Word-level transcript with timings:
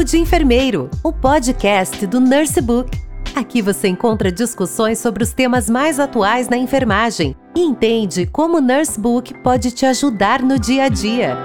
Papo 0.00 0.04
de 0.04 0.16
Enfermeiro, 0.16 0.88
o 1.04 1.12
podcast 1.12 2.06
do 2.06 2.20
Nurse 2.20 2.58
Book. 2.62 2.90
Aqui 3.34 3.60
você 3.60 3.86
encontra 3.86 4.32
discussões 4.32 4.98
sobre 4.98 5.22
os 5.22 5.34
temas 5.34 5.68
mais 5.68 6.00
atuais 6.00 6.48
na 6.48 6.56
enfermagem 6.56 7.36
e 7.54 7.60
entende 7.60 8.24
como 8.24 8.56
o 8.56 8.60
Nurse 8.62 8.98
Book 8.98 9.34
pode 9.42 9.70
te 9.72 9.84
ajudar 9.84 10.40
no 10.40 10.58
dia 10.58 10.84
a 10.84 10.88
dia. 10.88 11.36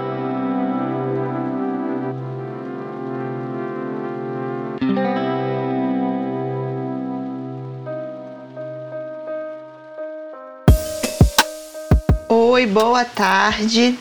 Oi, 12.30 12.66
boa 12.66 13.04
tarde. 13.04 13.98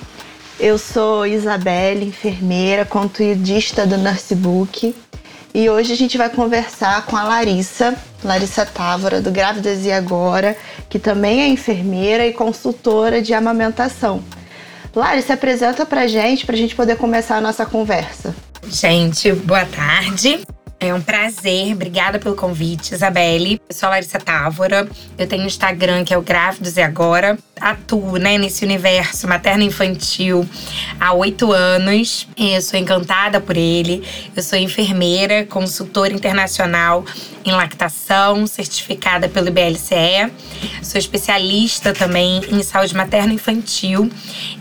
Eu 0.59 0.77
sou 0.77 1.27
Isabelle, 1.27 2.05
enfermeira, 2.05 2.85
conteudista 2.85 3.85
do 3.85 3.97
Nursebook. 3.97 4.95
E 5.53 5.69
hoje 5.69 5.93
a 5.93 5.95
gente 5.95 6.17
vai 6.17 6.29
conversar 6.29 7.05
com 7.05 7.15
a 7.15 7.23
Larissa, 7.23 7.95
Larissa 8.23 8.65
Távora, 8.65 9.21
do 9.21 9.31
Grávidas 9.31 9.85
e 9.85 9.91
Agora, 9.91 10.57
que 10.89 10.97
também 10.97 11.41
é 11.41 11.47
enfermeira 11.47 12.25
e 12.25 12.33
consultora 12.33 13.21
de 13.21 13.33
amamentação. 13.33 14.23
Larissa, 14.95 15.33
apresenta 15.33 15.85
pra 15.85 16.07
gente, 16.07 16.45
pra 16.45 16.55
gente 16.55 16.73
poder 16.73 16.95
começar 16.95 17.37
a 17.37 17.41
nossa 17.41 17.65
conversa. 17.65 18.33
Gente, 18.67 19.33
boa 19.33 19.65
tarde. 19.65 20.45
É 20.77 20.93
um 20.93 21.01
prazer, 21.01 21.73
obrigada 21.73 22.19
pelo 22.19 22.35
convite, 22.35 22.93
Isabelle. 22.93 23.61
Eu 23.69 23.75
sou 23.75 23.87
a 23.87 23.91
Larissa 23.91 24.19
Távora, 24.19 24.87
eu 25.17 25.25
tenho 25.25 25.43
um 25.43 25.47
Instagram 25.47 26.03
que 26.03 26.13
é 26.13 26.17
o 26.17 26.21
Grávidos 26.21 26.75
e 26.75 26.81
Agora. 26.81 27.37
Atuo 27.59 28.17
né, 28.17 28.37
nesse 28.37 28.65
universo 28.65 29.25
materno-infantil 29.29 30.45
há 30.99 31.13
oito 31.13 31.53
anos. 31.53 32.27
Eu 32.37 32.61
sou 32.61 32.77
encantada 32.77 33.39
por 33.39 33.55
ele. 33.55 34.03
Eu 34.35 34.43
sou 34.43 34.59
enfermeira, 34.59 35.45
consultora 35.45 36.11
internacional 36.11 37.05
em 37.45 37.51
lactação, 37.53 38.45
certificada 38.45 39.29
pelo 39.29 39.47
IBLCE. 39.47 40.29
Sou 40.83 40.99
especialista 40.99 41.93
também 41.93 42.41
em 42.51 42.61
saúde 42.61 42.93
materno-infantil 42.93 44.09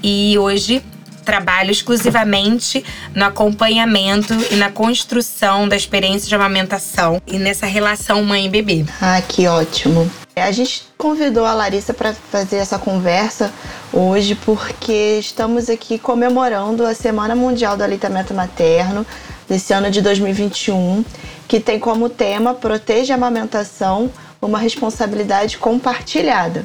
e 0.00 0.38
hoje 0.38 0.80
trabalho 1.24 1.70
exclusivamente 1.70 2.84
no 3.14 3.24
acompanhamento 3.24 4.34
e 4.50 4.56
na 4.56 4.70
construção 4.70 5.68
da 5.68 5.76
experiência 5.76 6.28
de 6.28 6.34
amamentação 6.34 7.20
e 7.26 7.38
nessa 7.38 7.66
relação 7.66 8.22
mãe-bebê. 8.22 8.84
Ah, 9.00 9.20
que 9.20 9.46
ótimo. 9.46 10.10
A 10.36 10.50
gente 10.50 10.86
convidou 10.98 11.44
a 11.44 11.54
Larissa 11.54 11.94
para 11.94 12.12
fazer 12.12 12.56
essa 12.56 12.76
conversa 12.76 13.52
hoje 13.92 14.34
porque 14.34 15.18
estamos 15.20 15.70
aqui 15.70 15.96
comemorando 15.96 16.84
a 16.84 16.92
Semana 16.92 17.36
Mundial 17.36 17.76
do 17.76 17.84
Aleitamento 17.84 18.34
Materno 18.34 19.06
desse 19.48 19.72
ano 19.72 19.90
de 19.90 20.02
2021, 20.02 21.04
que 21.46 21.60
tem 21.60 21.78
como 21.78 22.08
tema 22.08 22.54
Proteja 22.54 23.14
a 23.14 23.16
Amamentação, 23.16 24.10
uma 24.42 24.58
responsabilidade 24.58 25.56
compartilhada. 25.58 26.64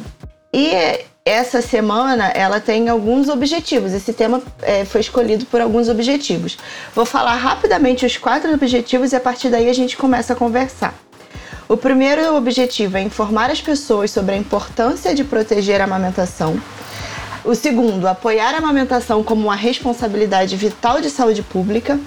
E 0.52 1.06
essa 1.26 1.62
semana 1.62 2.28
ela 2.30 2.60
tem 2.60 2.90
alguns 2.90 3.30
objetivos. 3.30 3.94
Esse 3.94 4.14
tema 4.14 4.42
é, 4.62 4.86
foi 4.86 5.02
escolhido 5.02 5.46
por 5.46 5.62
alguns 5.62 5.90
objetivos. 5.90 6.58
Vou 6.96 7.06
falar 7.06 7.36
rapidamente 7.36 8.06
os 8.06 8.18
quatro 8.18 8.54
objetivos 8.54 9.12
e 9.12 9.16
a 9.16 9.20
partir 9.20 9.50
daí 9.50 9.70
a 9.70 9.74
gente 9.74 9.96
começa 9.96 10.34
a 10.34 10.36
conversar. 10.36 10.94
O 11.68 11.78
primeiro 11.78 12.36
objetivo 12.36 12.98
é 12.98 13.02
informar 13.02 13.52
as 13.52 13.62
pessoas 13.62 14.10
sobre 14.10 14.34
a 14.34 14.38
importância 14.38 15.14
de 15.14 15.24
proteger 15.24 15.80
a 15.82 15.84
amamentação. 15.84 16.60
O 17.46 17.54
segundo, 17.54 18.08
apoiar 18.08 18.56
a 18.56 18.58
amamentação 18.58 19.24
como 19.24 19.44
uma 19.44 19.56
responsabilidade 19.56 20.56
vital 20.56 21.00
de 21.00 21.10
saúde 21.10 21.44
pública. 21.44 22.00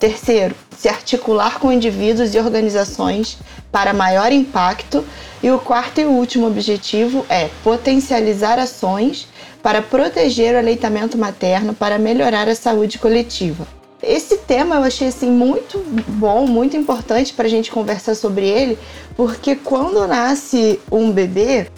Terceiro, 0.00 0.54
se 0.78 0.88
articular 0.88 1.58
com 1.58 1.70
indivíduos 1.70 2.34
e 2.34 2.38
organizações 2.38 3.36
para 3.70 3.92
maior 3.92 4.32
impacto. 4.32 5.04
E 5.42 5.50
o 5.50 5.58
quarto 5.58 6.00
e 6.00 6.06
último 6.06 6.46
objetivo 6.46 7.24
é 7.28 7.50
potencializar 7.62 8.58
ações 8.58 9.28
para 9.62 9.82
proteger 9.82 10.54
o 10.54 10.58
aleitamento 10.58 11.18
materno 11.18 11.74
para 11.74 11.98
melhorar 11.98 12.48
a 12.48 12.54
saúde 12.54 12.98
coletiva. 12.98 13.66
Esse 14.02 14.38
tema 14.38 14.76
eu 14.76 14.84
achei 14.84 15.08
assim 15.08 15.30
muito 15.30 15.78
bom, 16.08 16.46
muito 16.46 16.78
importante 16.78 17.34
para 17.34 17.44
a 17.44 17.50
gente 17.50 17.70
conversar 17.70 18.14
sobre 18.14 18.48
ele, 18.48 18.78
porque 19.14 19.54
quando 19.54 20.06
nasce 20.06 20.80
um 20.90 21.10
bebê, 21.10 21.68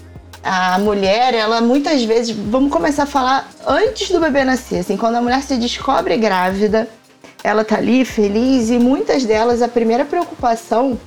a 0.44 0.78
mulher, 0.78 1.34
ela 1.34 1.60
muitas 1.60 2.02
vezes, 2.02 2.34
vamos 2.34 2.70
começar 2.70 3.04
a 3.04 3.06
falar 3.06 3.48
antes 3.66 4.10
do 4.10 4.20
bebê 4.20 4.44
nascer, 4.44 4.80
assim, 4.80 4.96
quando 4.96 5.16
a 5.16 5.22
mulher 5.22 5.42
se 5.42 5.56
descobre 5.56 6.16
grávida, 6.16 6.88
ela 7.42 7.64
tá 7.64 7.76
ali 7.76 8.04
feliz 8.04 8.70
e 8.70 8.78
muitas 8.78 9.24
delas 9.24 9.62
a 9.62 9.68
primeira 9.68 10.04
preocupação 10.04 10.98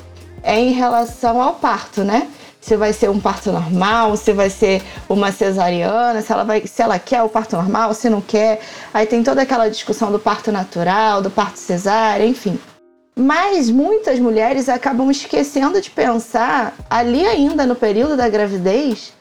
é 0.43 0.59
em 0.59 0.71
relação 0.71 1.41
ao 1.41 1.53
parto, 1.55 2.03
né? 2.03 2.27
Se 2.59 2.75
vai 2.75 2.93
ser 2.93 3.09
um 3.09 3.19
parto 3.19 3.51
normal, 3.51 4.17
se 4.17 4.33
vai 4.33 4.49
ser 4.49 4.81
uma 5.07 5.31
cesariana, 5.31 6.21
se 6.21 6.31
ela 6.31 6.43
vai, 6.43 6.65
se 6.65 6.81
ela 6.81 6.97
quer 6.97 7.21
o 7.21 7.29
parto 7.29 7.55
normal, 7.55 7.93
se 7.93 8.09
não 8.09 8.21
quer. 8.21 8.59
Aí 8.93 9.05
tem 9.05 9.23
toda 9.23 9.43
aquela 9.43 9.69
discussão 9.69 10.11
do 10.11 10.19
parto 10.19 10.51
natural, 10.51 11.21
do 11.21 11.29
parto 11.29 11.57
cesárea, 11.57 12.25
enfim. 12.25 12.59
Mas 13.15 13.69
muitas 13.69 14.19
mulheres 14.19 14.67
acabam 14.67 15.09
esquecendo 15.09 15.79
de 15.79 15.89
pensar 15.89 16.75
ali 16.89 17.25
ainda 17.25 17.65
no 17.65 17.75
período 17.75 18.17
da 18.17 18.27
gravidez 18.27 19.13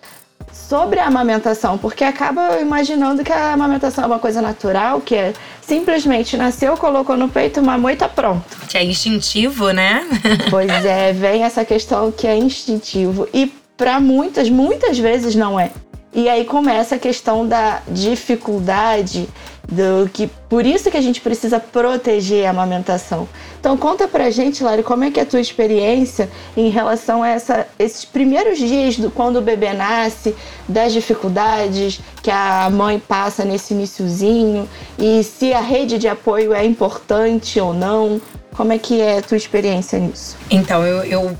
sobre 0.68 1.00
a 1.00 1.06
amamentação, 1.06 1.76
porque 1.76 2.04
acaba 2.04 2.60
imaginando 2.60 3.24
que 3.24 3.32
a 3.32 3.52
amamentação 3.52 4.04
é 4.04 4.06
uma 4.06 4.18
coisa 4.18 4.40
natural, 4.40 5.00
que 5.00 5.14
é 5.14 5.32
simplesmente 5.60 6.36
nasceu, 6.36 6.76
colocou 6.76 7.16
no 7.16 7.28
peito, 7.28 7.62
mamou 7.62 7.90
e 7.90 7.96
tá 7.96 8.08
pronto. 8.08 8.44
Que 8.68 8.78
é 8.78 8.84
instintivo, 8.84 9.70
né? 9.70 10.06
pois 10.50 10.70
é, 10.84 11.12
vem 11.12 11.42
essa 11.42 11.64
questão 11.64 12.12
que 12.12 12.26
é 12.26 12.36
instintivo. 12.36 13.28
E 13.32 13.52
para 13.76 13.98
muitas, 13.98 14.48
muitas 14.48 14.98
vezes 14.98 15.34
não 15.34 15.58
é. 15.58 15.70
E 16.14 16.28
aí 16.28 16.44
começa 16.44 16.94
a 16.94 16.98
questão 16.98 17.46
da 17.46 17.82
dificuldade 17.88 19.28
do 19.68 20.08
que 20.10 20.28
por 20.48 20.64
isso 20.64 20.90
que 20.90 20.96
a 20.96 21.00
gente 21.00 21.20
precisa 21.20 21.58
proteger 21.58 22.46
a 22.46 22.50
amamentação. 22.50 23.28
Então 23.58 23.76
conta 23.76 24.06
pra 24.06 24.30
gente, 24.30 24.62
Lari, 24.62 24.82
como 24.82 25.04
é 25.04 25.10
que 25.10 25.18
é 25.18 25.22
a 25.22 25.26
tua 25.26 25.40
experiência 25.40 26.30
em 26.56 26.68
relação 26.68 27.22
a 27.22 27.30
essa, 27.30 27.66
esses 27.78 28.04
primeiros 28.04 28.58
dias 28.58 28.96
do 28.96 29.10
quando 29.10 29.36
o 29.36 29.42
bebê 29.42 29.72
nasce, 29.72 30.36
das 30.68 30.92
dificuldades 30.92 32.00
que 32.22 32.30
a 32.30 32.68
mãe 32.70 32.98
passa 33.00 33.44
nesse 33.44 33.74
iníciozinho 33.74 34.68
e 34.98 35.24
se 35.24 35.52
a 35.52 35.60
rede 35.60 35.98
de 35.98 36.06
apoio 36.06 36.52
é 36.52 36.64
importante 36.64 37.58
ou 37.58 37.74
não. 37.74 38.20
Como 38.54 38.72
é 38.72 38.78
que 38.78 39.00
é 39.00 39.18
a 39.18 39.22
tua 39.22 39.36
experiência 39.36 39.98
nisso? 39.98 40.36
Então, 40.48 40.86
eu, 40.86 41.02
eu 41.04 41.36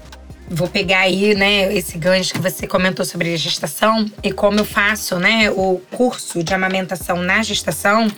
vou 0.49 0.69
pegar 0.69 1.01
aí, 1.01 1.35
né, 1.35 1.75
esse 1.75 1.97
gancho 1.99 2.35
que 2.35 2.41
você 2.41 2.67
comentou 2.67 3.05
sobre 3.05 3.37
gestação 3.37 4.11
e 4.23 4.33
como 4.33 4.59
eu 4.59 4.65
faço, 4.65 5.19
né, 5.19 5.51
o 5.51 5.81
curso 5.91 6.43
de 6.43 6.53
amamentação 6.55 7.17
na 7.23 7.43
gestação. 7.43 8.11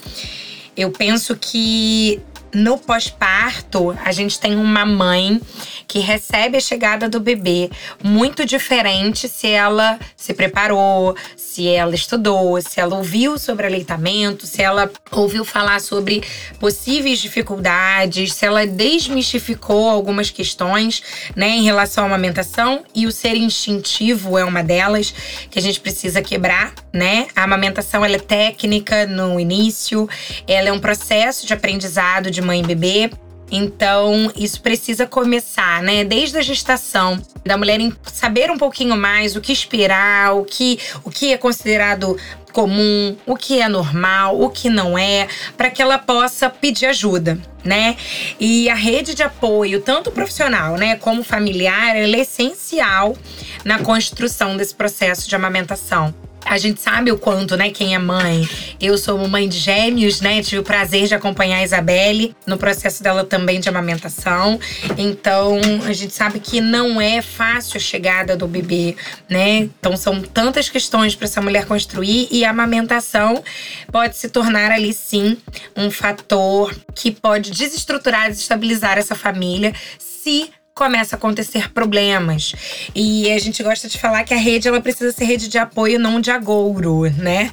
Eu 0.77 0.91
penso 0.91 1.37
que 1.37 2.21
no 2.53 2.79
pós-parto, 2.79 3.97
a 4.05 4.13
gente 4.13 4.39
tem 4.39 4.57
uma 4.57 4.87
mãe 4.87 5.41
que 5.87 5.99
recebe 5.99 6.57
a 6.57 6.61
chegada 6.61 7.09
do 7.09 7.21
bebê 7.21 7.71
muito 8.03 8.45
diferente 8.45 9.29
se 9.29 9.49
ela 9.49 9.99
se 10.17 10.33
preparou, 10.35 11.15
se 11.37 11.69
ela 11.69 11.95
estudou, 11.95 12.61
se 12.61 12.81
ela 12.81 12.97
ouviu 12.97 13.39
sobre 13.39 13.67
aleitamento, 13.67 14.47
se 14.47 14.63
ela 14.63 14.91
ouviu 15.11 15.45
falar 15.45 15.81
sobre 15.81 16.23
possíveis 16.59 17.19
dificuldades, 17.19 18.33
se 18.33 18.45
ela 18.45 18.67
desmistificou 18.67 19.89
algumas 19.89 20.31
questões, 20.31 21.03
né, 21.35 21.49
em 21.49 21.65
relação 21.65 22.05
à 22.05 22.07
amamentação 22.07 22.85
e 22.95 23.07
o 23.07 23.13
ser 23.13 23.37
instintivo 23.37 24.39
é 24.39 24.45
uma 24.45 24.63
delas 24.63 25.15
que 25.51 25.59
a 25.59 25.63
gente 25.63 25.81
precisa 25.81 26.23
quebrar, 26.23 26.75
né? 26.93 27.27
A 27.35 27.45
amamentação 27.45 28.05
ela 28.05 28.17
é 28.17 28.19
técnica 28.19 29.07
no 29.07 29.39
início, 29.39 30.09
ela 30.47 30.69
é 30.69 30.73
um 30.73 30.79
processo 30.79 31.47
de 31.47 31.53
aprendizado 31.53 32.31
de 32.37 32.43
mãe 32.43 32.61
e 32.61 32.67
bebê. 32.67 33.11
Então, 33.51 34.31
isso 34.37 34.61
precisa 34.61 35.07
começar, 35.07 35.83
né? 35.83 36.05
Desde 36.05 36.37
a 36.37 36.43
gestação, 36.43 37.21
da 37.45 37.57
mulher 37.57 37.81
saber 38.05 38.51
um 38.51 38.59
pouquinho 38.59 38.97
mais 38.97 39.37
o 39.37 39.41
que 39.41 39.53
esperar, 39.53 40.35
o 40.35 40.45
que, 40.45 40.79
o 41.05 41.11
que 41.11 41.33
é 41.33 41.39
considerado 41.39 42.17
comum, 42.53 43.17
o 43.27 43.37
que 43.37 43.61
é 43.61 43.69
normal, 43.69 44.41
o 44.41 44.49
que 44.49 44.69
não 44.69 44.99
é, 44.99 45.29
para 45.57 45.71
que 45.71 45.81
ela 45.81 45.99
possa 45.99 46.49
pedir 46.49 46.87
ajuda, 46.87 47.39
né? 47.63 47.97
E 48.41 48.69
a 48.69 48.75
rede 48.75 49.15
de 49.15 49.23
apoio, 49.23 49.81
tanto 49.81 50.11
profissional, 50.11 50.77
né, 50.77 50.97
como 50.97 51.23
familiar, 51.23 51.95
é 51.95 52.09
essencial 52.09 53.17
na 53.65 53.79
construção 53.79 54.57
desse 54.57 54.75
processo 54.75 55.29
de 55.29 55.37
amamentação. 55.37 56.15
A 56.47 56.59
gente 56.59 56.81
sabe 56.81 57.11
o 57.11 57.19
quanto, 57.19 57.57
né, 57.57 57.71
quem 57.71 57.95
é 57.95 57.99
mãe. 57.99 58.49
Eu 58.81 58.97
sou 58.97 59.19
mãe 59.29 59.49
de 59.49 59.59
gêmeos, 59.59 60.21
né? 60.21 60.43
Tive 60.43 60.61
o 60.61 60.63
prazer 60.63 61.07
de 61.09 61.15
acompanhar 61.15 61.59
a 61.59 61.65
Isabelle 61.65 62.35
no 62.47 62.57
processo 62.57 63.03
dela 63.03 63.25
também 63.25 63.59
de 63.59 63.69
amamentação. 63.69 64.59
Então, 64.97 65.59
a 65.87 65.93
gente 65.93 66.15
sabe 66.15 66.39
que 66.39 66.61
não 66.61 67.01
é 67.01 67.21
fácil 67.21 67.79
a 67.79 67.81
chegada 67.81 68.37
do 68.37 68.47
bebê, 68.47 68.97
né? 69.29 69.69
Então, 69.79 69.97
são 69.97 70.23
tantas 70.23 70.69
questões 70.69 71.15
para 71.15 71.27
essa 71.27 71.43
mulher 71.43 71.67
construir 71.67 72.29
e 72.31 72.45
a 72.45 72.51
amamentação 72.51 73.43
pode 73.91 74.17
se 74.17 74.29
tornar 74.29 74.71
ali 74.71 74.93
sim 74.93 75.37
um 75.77 75.91
fator 75.91 76.75
que 76.95 77.11
pode 77.11 77.51
desestruturar, 77.51 78.29
desestabilizar 78.29 78.99
essa 78.99 79.15
família 79.15 79.73
se 79.99 80.51
começa 80.77 81.17
a 81.17 81.17
acontecer 81.17 81.73
problemas. 81.73 82.55
E 82.95 83.33
a 83.33 83.39
gente 83.39 83.63
gosta 83.63 83.89
de 83.89 83.99
falar 83.99 84.25
que 84.25 84.35
a 84.35 84.37
rede 84.37 84.69
ela 84.69 84.79
precisa 84.79 85.11
ser 85.11 85.25
rede 85.25 85.49
de 85.49 85.57
apoio, 85.57 85.99
não 85.99 86.21
de 86.21 86.31
agouro, 86.31 87.11
né? 87.17 87.51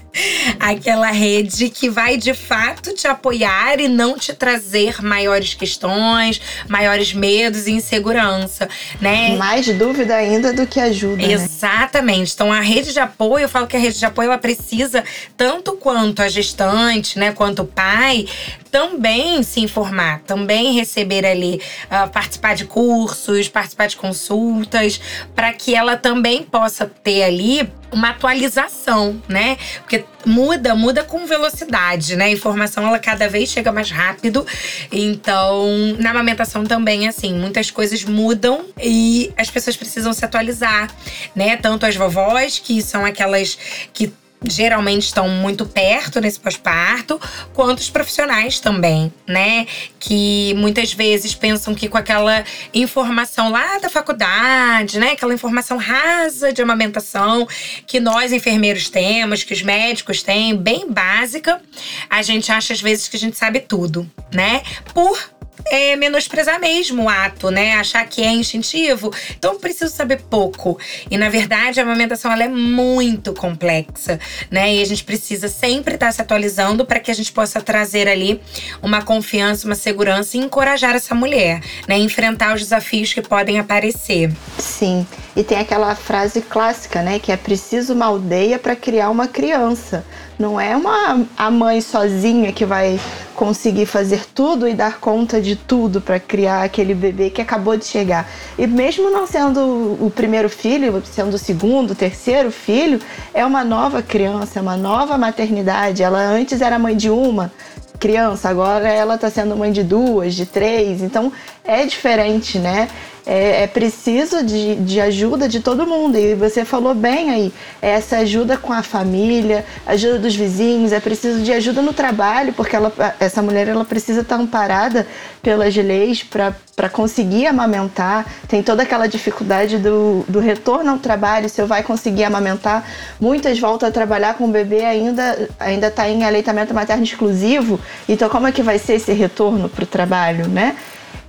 Aquela 0.59 1.09
rede 1.09 1.69
que 1.69 1.89
vai 1.89 2.17
de 2.17 2.33
fato 2.33 2.93
te 2.93 3.07
apoiar 3.07 3.79
e 3.79 3.87
não 3.87 4.17
te 4.17 4.33
trazer 4.33 5.01
maiores 5.01 5.53
questões, 5.53 6.41
maiores 6.67 7.13
medos 7.13 7.65
e 7.65 7.71
insegurança, 7.71 8.67
né? 8.99 9.37
Mais 9.37 9.67
dúvida 9.67 10.15
ainda 10.15 10.51
do 10.51 10.67
que 10.67 10.81
ajuda. 10.81 11.25
Né? 11.25 11.31
Exatamente. 11.31 12.19
Né? 12.19 12.31
Então 12.33 12.51
a 12.51 12.59
rede 12.59 12.91
de 12.91 12.99
apoio, 12.99 13.43
eu 13.43 13.49
falo 13.49 13.67
que 13.67 13.77
a 13.77 13.79
rede 13.79 13.99
de 13.99 14.05
apoio 14.05 14.27
ela 14.27 14.37
precisa 14.37 15.01
tanto 15.37 15.77
quanto 15.77 16.21
a 16.21 16.27
gestante, 16.27 17.17
né, 17.17 17.31
quanto 17.31 17.61
o 17.61 17.65
pai, 17.65 18.27
também 18.73 19.43
se 19.43 19.59
informar, 19.59 20.21
também 20.21 20.73
receber 20.73 21.23
ali, 21.23 21.61
uh, 21.85 22.09
participar 22.09 22.55
de 22.55 22.65
cursos, 22.65 23.47
participar 23.47 23.85
de 23.85 23.95
consultas, 23.95 24.99
para 25.35 25.53
que 25.53 25.75
ela 25.75 25.95
também 25.95 26.41
possa 26.41 26.87
ter 26.87 27.21
ali 27.21 27.69
uma 27.91 28.09
atualização, 28.09 29.21
né? 29.29 29.59
Porque 29.77 30.03
muda, 30.25 30.73
muda 30.73 31.03
com 31.03 31.23
velocidade, 31.27 32.15
né? 32.15 32.25
A 32.25 32.31
informação 32.31 32.87
ela 32.87 32.97
cada 32.97 33.29
vez 33.29 33.49
chega 33.49 33.71
mais 33.71 33.91
rápido. 33.91 34.43
Então, 34.91 35.67
na 35.99 36.09
amamentação 36.09 36.63
também 36.63 37.07
assim, 37.07 37.31
muitas 37.31 37.69
coisas 37.69 38.03
mudam 38.03 38.65
e 38.81 39.31
as 39.37 39.51
pessoas 39.51 39.77
precisam 39.77 40.11
se 40.13 40.25
atualizar, 40.25 40.89
né? 41.35 41.57
Tanto 41.57 41.85
as 41.85 41.95
vovós, 41.95 42.57
que 42.57 42.81
são 42.81 43.05
aquelas 43.05 43.55
que 43.93 44.11
geralmente 44.43 45.03
estão 45.03 45.27
muito 45.27 45.65
perto 45.65 46.19
nesse 46.19 46.39
pós-parto, 46.39 47.19
quanto 47.53 47.79
os 47.79 47.89
profissionais 47.89 48.59
também, 48.59 49.11
né? 49.27 49.65
Que 49.99 50.53
muitas 50.57 50.93
vezes 50.93 51.33
pensam 51.33 51.73
que 51.73 51.87
com 51.87 51.97
aquela 51.97 52.43
informação 52.73 53.49
lá 53.49 53.79
da 53.79 53.89
faculdade, 53.89 54.99
né? 54.99 55.11
Aquela 55.11 55.33
informação 55.33 55.77
rasa 55.77 56.51
de 56.51 56.61
amamentação 56.61 57.47
que 57.87 57.99
nós 57.99 58.31
enfermeiros 58.31 58.89
temos, 58.89 59.43
que 59.43 59.53
os 59.53 59.61
médicos 59.61 60.21
têm, 60.21 60.55
bem 60.55 60.89
básica, 60.89 61.61
a 62.09 62.21
gente 62.21 62.51
acha 62.51 62.73
às 62.73 62.81
vezes 62.81 63.07
que 63.07 63.17
a 63.17 63.19
gente 63.19 63.37
sabe 63.37 63.59
tudo, 63.59 64.09
né? 64.33 64.61
Por 64.93 65.17
é 65.65 65.95
menosprezar 65.95 66.59
mesmo 66.59 67.03
o 67.03 67.09
ato, 67.09 67.49
né? 67.49 67.75
Achar 67.75 68.05
que 68.05 68.21
é 68.21 68.31
instintivo. 68.31 69.13
Então, 69.37 69.59
preciso 69.59 69.93
saber 69.93 70.21
pouco. 70.29 70.77
E, 71.09 71.17
na 71.17 71.29
verdade, 71.29 71.79
a 71.79 71.83
amamentação 71.83 72.31
ela 72.31 72.43
é 72.43 72.47
muito 72.47 73.33
complexa, 73.33 74.19
né? 74.49 74.75
E 74.75 74.81
a 74.81 74.85
gente 74.85 75.03
precisa 75.03 75.47
sempre 75.47 75.95
estar 75.95 76.11
se 76.11 76.21
atualizando 76.21 76.85
para 76.85 76.99
que 76.99 77.11
a 77.11 77.13
gente 77.13 77.31
possa 77.31 77.61
trazer 77.61 78.07
ali 78.07 78.41
uma 78.81 79.01
confiança, 79.01 79.65
uma 79.65 79.75
segurança 79.75 80.37
e 80.37 80.39
encorajar 80.39 80.95
essa 80.95 81.15
mulher, 81.15 81.61
né? 81.87 81.97
Enfrentar 81.97 82.55
os 82.55 82.61
desafios 82.61 83.13
que 83.13 83.21
podem 83.21 83.59
aparecer. 83.59 84.31
Sim. 84.57 85.05
E 85.35 85.43
tem 85.43 85.57
aquela 85.57 85.95
frase 85.95 86.41
clássica, 86.41 87.01
né? 87.01 87.19
Que 87.19 87.31
é 87.31 87.37
preciso 87.37 87.93
uma 87.93 88.05
aldeia 88.05 88.59
para 88.59 88.75
criar 88.75 89.09
uma 89.09 89.27
criança. 89.27 90.05
Não 90.37 90.59
é 90.59 90.75
uma 90.75 91.25
a 91.37 91.51
mãe 91.51 91.79
sozinha 91.81 92.51
que 92.51 92.65
vai 92.65 92.99
conseguir 93.35 93.85
fazer 93.85 94.25
tudo 94.33 94.67
e 94.67 94.73
dar 94.73 94.99
conta 94.99 95.41
de 95.41 95.55
tudo 95.55 95.99
para 95.99 96.19
criar 96.19 96.63
aquele 96.63 96.93
bebê 96.93 97.29
que 97.29 97.41
acabou 97.41 97.75
de 97.75 97.85
chegar. 97.85 98.29
E 98.57 98.65
mesmo 98.65 99.09
não 99.09 99.27
sendo 99.27 99.59
o 99.99 100.11
primeiro 100.13 100.49
filho, 100.49 101.01
sendo 101.05 101.35
o 101.35 101.37
segundo, 101.37 101.91
o 101.91 101.95
terceiro 101.95 102.51
filho, 102.51 102.99
é 103.33 103.45
uma 103.45 103.63
nova 103.63 104.01
criança, 104.01 104.59
é 104.59 104.61
uma 104.61 104.77
nova 104.77 105.17
maternidade. 105.17 106.03
Ela 106.03 106.19
antes 106.19 106.61
era 106.61 106.79
mãe 106.79 106.95
de 106.95 107.09
uma 107.09 107.51
criança, 107.99 108.49
agora 108.49 108.89
ela 108.89 109.15
está 109.15 109.29
sendo 109.29 109.55
mãe 109.55 109.71
de 109.71 109.83
duas, 109.83 110.33
de 110.35 110.45
três. 110.45 111.01
Então 111.01 111.31
é 111.63 111.85
diferente, 111.85 112.59
né? 112.59 112.89
É, 113.25 113.63
é 113.63 113.67
preciso 113.67 114.43
de, 114.43 114.75
de 114.75 114.99
ajuda 114.99 115.47
de 115.47 115.59
todo 115.59 115.87
mundo. 115.87 116.17
E 116.17 116.35
você 116.35 116.65
falou 116.65 116.93
bem 116.93 117.29
aí, 117.31 117.53
é 117.81 117.91
essa 117.91 118.17
ajuda 118.17 118.57
com 118.57 118.73
a 118.73 118.83
família, 118.83 119.65
ajuda 119.85 120.19
dos 120.19 120.35
vizinhos, 120.35 120.91
é 120.91 120.99
preciso 120.99 121.41
de 121.41 121.51
ajuda 121.51 121.81
no 121.81 121.93
trabalho, 121.93 122.53
porque 122.53 122.75
ela, 122.75 122.91
essa 123.19 123.41
mulher 123.41 123.67
ela 123.67 123.85
precisa 123.85 124.21
estar 124.21 124.35
amparada 124.35 125.07
pelas 125.41 125.75
leis 125.75 126.23
para 126.23 126.89
conseguir 126.89 127.47
amamentar. 127.47 128.25
Tem 128.47 128.61
toda 128.61 128.83
aquela 128.83 129.07
dificuldade 129.07 129.77
do, 129.77 130.25
do 130.27 130.39
retorno 130.39 130.91
ao 130.91 130.97
trabalho, 130.97 131.49
se 131.49 131.61
eu 131.61 131.67
vai 131.67 131.83
conseguir 131.83 132.23
amamentar. 132.25 132.85
Muitas 133.19 133.59
voltam 133.59 133.87
a 133.87 133.91
trabalhar 133.91 134.35
com 134.35 134.45
o 134.45 134.51
bebê 134.51 134.83
ainda 134.83 135.49
ainda 135.59 135.87
está 135.87 136.09
em 136.09 136.23
aleitamento 136.23 136.73
materno 136.73 137.03
exclusivo. 137.03 137.79
Então 138.07 138.29
como 138.29 138.47
é 138.47 138.51
que 138.51 138.61
vai 138.61 138.77
ser 138.77 138.95
esse 138.95 139.13
retorno 139.13 139.69
para 139.69 139.83
o 139.83 139.87
trabalho, 139.87 140.47
né? 140.47 140.75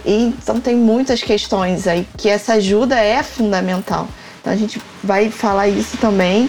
E, 0.05 0.25
então 0.25 0.61
tem 0.61 0.77
muitas 0.77 1.23
questões 1.23 1.87
aí 1.87 2.07
que 2.17 2.29
essa 2.29 2.55
ajuda 2.55 2.99
é 2.99 3.23
fundamental. 3.23 4.07
Então 4.41 4.53
a 4.53 4.57
gente 4.57 4.81
vai 5.03 5.31
falar 5.31 5.69
isso 5.69 5.97
também. 5.97 6.49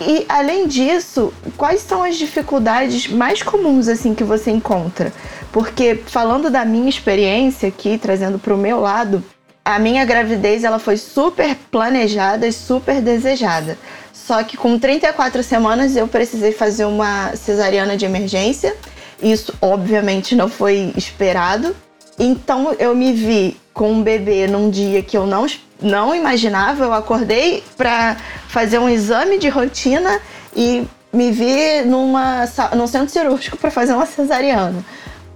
E 0.00 0.24
além 0.28 0.66
disso, 0.66 1.32
quais 1.56 1.82
são 1.82 2.02
as 2.02 2.16
dificuldades 2.16 3.06
mais 3.06 3.42
comuns 3.42 3.86
assim 3.86 4.14
que 4.14 4.24
você 4.24 4.50
encontra? 4.50 5.12
Porque 5.52 6.02
falando 6.06 6.48
da 6.48 6.64
minha 6.64 6.88
experiência 6.88 7.68
aqui, 7.68 7.98
trazendo 7.98 8.38
para 8.38 8.54
o 8.54 8.58
meu 8.58 8.80
lado, 8.80 9.22
a 9.64 9.78
minha 9.78 10.04
gravidez 10.04 10.64
ela 10.64 10.78
foi 10.78 10.96
super 10.96 11.54
planejada 11.70 12.46
e 12.46 12.52
super 12.52 13.00
desejada. 13.02 13.76
Só 14.12 14.42
que 14.42 14.56
com 14.56 14.78
34 14.78 15.42
semanas 15.42 15.96
eu 15.96 16.08
precisei 16.08 16.52
fazer 16.52 16.86
uma 16.86 17.36
cesariana 17.36 17.96
de 17.96 18.04
emergência. 18.04 18.74
Isso 19.22 19.52
obviamente 19.60 20.34
não 20.34 20.48
foi 20.48 20.92
esperado, 20.96 21.76
então 22.22 22.76
eu 22.78 22.94
me 22.94 23.14
vi 23.14 23.56
com 23.72 23.92
um 23.92 24.02
bebê 24.02 24.46
num 24.46 24.68
dia 24.68 25.02
que 25.02 25.16
eu 25.16 25.26
não, 25.26 25.46
não 25.80 26.14
imaginava. 26.14 26.84
Eu 26.84 26.92
acordei 26.92 27.64
para 27.78 28.18
fazer 28.46 28.78
um 28.78 28.90
exame 28.90 29.38
de 29.38 29.48
rotina 29.48 30.20
e 30.54 30.86
me 31.10 31.32
vi 31.32 31.82
numa, 31.86 32.44
num 32.76 32.86
centro 32.86 33.08
cirúrgico 33.08 33.56
para 33.56 33.70
fazer 33.70 33.94
uma 33.94 34.04
cesariana. 34.04 34.84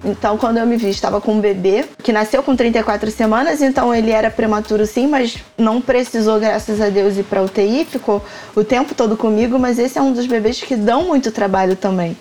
Então, 0.04 0.36
quando 0.36 0.58
eu 0.58 0.66
me 0.66 0.76
vi, 0.76 0.90
estava 0.90 1.18
com 1.18 1.32
um 1.32 1.40
bebê 1.40 1.86
que 2.02 2.12
nasceu 2.12 2.42
com 2.42 2.54
34 2.54 3.10
semanas, 3.10 3.62
então 3.62 3.94
ele 3.94 4.10
era 4.10 4.30
prematuro 4.30 4.84
sim, 4.84 5.06
mas 5.06 5.38
não 5.56 5.80
precisou, 5.80 6.38
graças 6.38 6.78
a 6.82 6.90
Deus, 6.90 7.16
ir 7.16 7.24
para 7.24 7.42
UTI, 7.42 7.86
ficou 7.86 8.22
o 8.54 8.62
tempo 8.62 8.94
todo 8.94 9.16
comigo. 9.16 9.58
Mas 9.58 9.78
esse 9.78 9.98
é 9.98 10.02
um 10.02 10.12
dos 10.12 10.26
bebês 10.26 10.60
que 10.60 10.76
dão 10.76 11.04
muito 11.04 11.32
trabalho 11.32 11.74
também, 11.74 12.14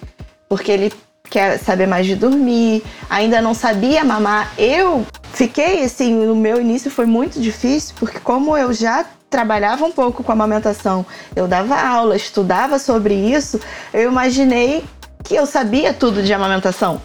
porque 0.48 0.71
ele 0.71 0.94
quer 1.34 1.58
saber 1.58 1.88
mais 1.88 2.06
de 2.06 2.16
dormir, 2.16 2.84
ainda 3.10 3.42
não 3.42 3.56
sabia 3.56 4.04
mamar. 4.04 4.54
Eu 4.56 5.04
fiquei 5.34 5.84
assim, 5.84 6.13
no 6.13 6.36
meu 6.36 6.62
início 6.62 6.92
foi 6.92 7.08
muito 7.08 7.42
difícil, 7.42 7.96
porque 8.00 8.20
como 8.20 8.56
eu 8.56 8.72
já 8.72 9.04
trabalhava 9.32 9.84
um 9.84 9.92
pouco 9.92 10.24
com 10.24 10.32
amamentação, 10.32 11.04
eu 11.36 11.48
dava 11.48 11.75
aula, 11.75 12.16
estudava 12.16 12.78
sobre 12.78 13.16
isso, 13.16 13.60
eu 13.92 14.12
imaginei 14.12 14.84
que 15.24 15.34
eu 15.34 15.48
sabia 15.48 15.92
tudo 15.92 16.22
de 16.22 16.32
amamentação. 16.32 17.02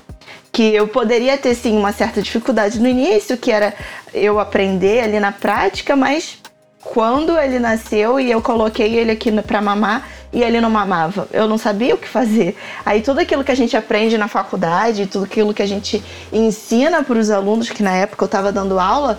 Que 0.52 0.74
eu 0.74 0.86
poderia 0.86 1.38
ter 1.38 1.54
sim 1.54 1.74
uma 1.74 1.92
certa 1.92 2.20
dificuldade 2.20 2.78
no 2.78 2.86
início, 2.86 3.34
que 3.38 3.50
era 3.50 3.72
eu 4.12 4.38
aprender 4.38 5.04
ali 5.04 5.18
na 5.18 5.32
prática, 5.32 5.96
mas 5.96 6.36
quando 6.82 7.38
ele 7.38 7.58
nasceu 7.58 8.20
e 8.20 8.30
eu 8.30 8.40
coloquei 8.40 8.94
ele 8.94 9.10
aqui 9.10 9.30
para 9.42 9.60
mamar, 9.60 10.08
e 10.32 10.42
ele 10.42 10.60
não 10.60 10.70
mamava. 10.70 11.28
Eu 11.32 11.48
não 11.48 11.58
sabia 11.58 11.94
o 11.94 11.98
que 11.98 12.08
fazer. 12.08 12.56
Aí 12.84 13.00
tudo 13.00 13.20
aquilo 13.20 13.44
que 13.44 13.52
a 13.52 13.56
gente 13.56 13.76
aprende 13.76 14.18
na 14.18 14.28
faculdade, 14.28 15.06
tudo 15.06 15.24
aquilo 15.24 15.54
que 15.54 15.62
a 15.62 15.66
gente 15.66 16.02
ensina 16.32 17.02
para 17.02 17.18
os 17.18 17.30
alunos, 17.30 17.70
que 17.70 17.82
na 17.82 17.92
época 17.92 18.24
eu 18.24 18.26
estava 18.26 18.52
dando 18.52 18.78
aula, 18.78 19.18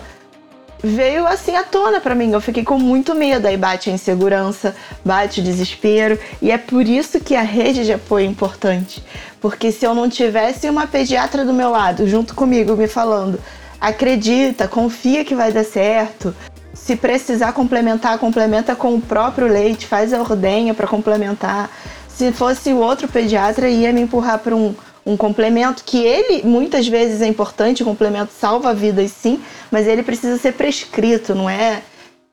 veio 0.82 1.26
assim 1.26 1.56
à 1.56 1.62
tona 1.62 2.00
para 2.00 2.14
mim. 2.14 2.32
Eu 2.32 2.40
fiquei 2.40 2.64
com 2.64 2.78
muito 2.78 3.14
medo. 3.14 3.46
Aí 3.46 3.56
bate 3.56 3.90
a 3.90 3.92
insegurança, 3.92 4.74
bate 5.04 5.40
o 5.40 5.42
desespero. 5.42 6.18
E 6.40 6.50
é 6.50 6.58
por 6.58 6.86
isso 6.86 7.20
que 7.20 7.34
a 7.34 7.42
rede 7.42 7.84
de 7.84 7.92
apoio 7.92 8.26
é 8.26 8.28
importante. 8.28 9.02
Porque 9.40 9.72
se 9.72 9.84
eu 9.84 9.94
não 9.94 10.08
tivesse 10.08 10.68
uma 10.68 10.86
pediatra 10.86 11.44
do 11.44 11.52
meu 11.52 11.70
lado, 11.70 12.06
junto 12.06 12.34
comigo, 12.34 12.76
me 12.76 12.86
falando, 12.86 13.40
acredita, 13.80 14.68
confia 14.68 15.24
que 15.24 15.34
vai 15.34 15.50
dar 15.50 15.64
certo, 15.64 16.34
se 16.84 16.96
precisar 16.96 17.52
complementar, 17.52 18.18
complementa 18.18 18.74
com 18.74 18.94
o 18.94 19.00
próprio 19.00 19.46
leite, 19.46 19.86
faz 19.86 20.12
a 20.12 20.20
ordenha 20.20 20.72
para 20.72 20.86
complementar. 20.86 21.70
Se 22.08 22.32
fosse 22.32 22.72
o 22.72 22.78
outro 22.78 23.06
pediatra, 23.06 23.68
ia 23.68 23.92
me 23.92 24.00
empurrar 24.00 24.38
para 24.38 24.56
um, 24.56 24.74
um 25.04 25.16
complemento 25.16 25.84
que 25.84 25.98
ele 25.98 26.42
muitas 26.42 26.88
vezes 26.88 27.20
é 27.20 27.26
importante, 27.26 27.82
o 27.82 27.86
complemento 27.86 28.32
salva 28.32 28.74
vidas 28.74 29.10
sim, 29.12 29.40
mas 29.70 29.86
ele 29.86 30.02
precisa 30.02 30.38
ser 30.38 30.52
prescrito, 30.52 31.34
não 31.34 31.48
é 31.48 31.82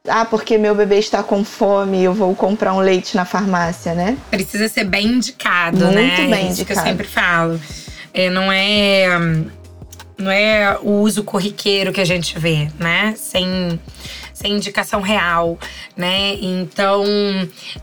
ah, 0.08 0.24
porque 0.24 0.58
meu 0.58 0.74
bebê 0.74 1.00
está 1.00 1.22
com 1.22 1.44
fome, 1.44 2.02
eu 2.02 2.14
vou 2.14 2.34
comprar 2.34 2.74
um 2.74 2.80
leite 2.80 3.18
na 3.18 3.26
farmácia, 3.26 3.94
né? 3.94 4.18
Precisa 4.32 4.70
ser 4.70 4.86
bem 4.86 5.08
indicado, 5.08 5.86
Muito 5.86 5.94
né? 5.94 6.28
bem 6.30 6.46
Isso 6.46 6.62
indicado. 6.62 6.66
que 6.66 6.74
eu 6.74 6.92
sempre 6.92 7.08
falo. 7.08 7.60
É, 8.14 8.30
não 8.30 8.50
é 8.50 9.08
não 10.18 10.32
é 10.32 10.78
o 10.82 11.02
uso 11.02 11.24
corriqueiro 11.24 11.94
que 11.94 12.02
a 12.02 12.06
gente 12.06 12.38
vê, 12.40 12.70
né? 12.80 13.14
Sem, 13.18 13.80
sem 14.38 14.54
indicação 14.54 15.02
real, 15.02 15.58
né? 15.96 16.36
Então, 16.40 17.04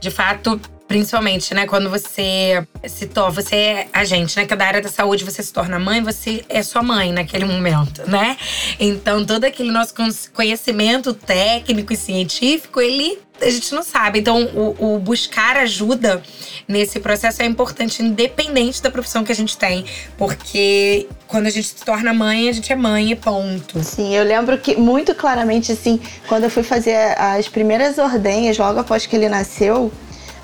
de 0.01 0.11
fato, 0.11 0.61
principalmente, 0.87 1.53
né, 1.53 1.67
quando 1.67 1.91
você 1.91 2.65
se 2.87 3.07
torna, 3.07 3.31
você 3.43 3.57
é 3.57 3.89
a 3.93 4.05
gente, 4.05 4.37
né, 4.37 4.47
que 4.47 4.53
é 4.53 4.57
da 4.57 4.67
área 4.67 4.81
da 4.81 4.89
saúde, 4.89 5.25
você 5.25 5.43
se 5.43 5.53
torna 5.53 5.79
mãe, 5.79 6.03
você 6.03 6.45
é 6.49 6.63
sua 6.63 6.83
mãe 6.83 7.13
naquele 7.13 7.45
momento, 7.45 8.09
né? 8.09 8.37
Então, 8.79 9.25
todo 9.25 9.45
aquele 9.45 9.73
nosso 9.73 9.95
conhecimento 10.33 11.13
técnico 11.13 11.93
e 11.93 11.97
científico, 11.97 12.81
ele 12.81 13.19
a 13.41 13.51
gente 13.51 13.75
não 13.75 13.83
sabe. 13.83 14.21
Então, 14.21 14.45
o, 14.55 14.95
o, 14.95 14.99
buscar 14.99 15.57
ajuda 15.57 16.23
nesse 16.69 17.01
processo 17.01 17.43
é 17.43 17.47
importante, 17.47 18.03
independente 18.03 18.83
da 18.83 18.91
profissão 18.91 19.25
que 19.25 19.33
a 19.33 19.35
gente 19.35 19.57
tem. 19.57 19.85
Porque 20.17 21.09
quando 21.27 21.47
a 21.47 21.51
gente 21.51 21.69
se 21.69 21.85
torna 21.85 22.13
mãe, 22.13 22.49
a 22.49 22.53
gente 22.53 22.73
é 22.73 22.77
mãe 22.77 23.11
e 23.11 23.17
ponto. 23.17 23.83
Sim, 23.83 24.15
eu 24.15 24.25
lembro 24.25 24.59
que 24.59 24.77
muito 24.77 25.15
claramente, 25.15 25.73
assim, 25.73 26.01
quando 26.29 26.45
eu 26.45 26.51
fui 26.51 26.63
fazer 26.63 26.97
as 27.19 27.49
primeiras 27.49 27.99
ordenhas, 27.99 28.57
logo 28.57 28.79
após 28.79 29.07
que 29.07 29.17
ele 29.17 29.29
nasceu, 29.29 29.93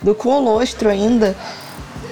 do 0.02 0.14
colostro 0.14 0.88
ainda, 0.88 1.36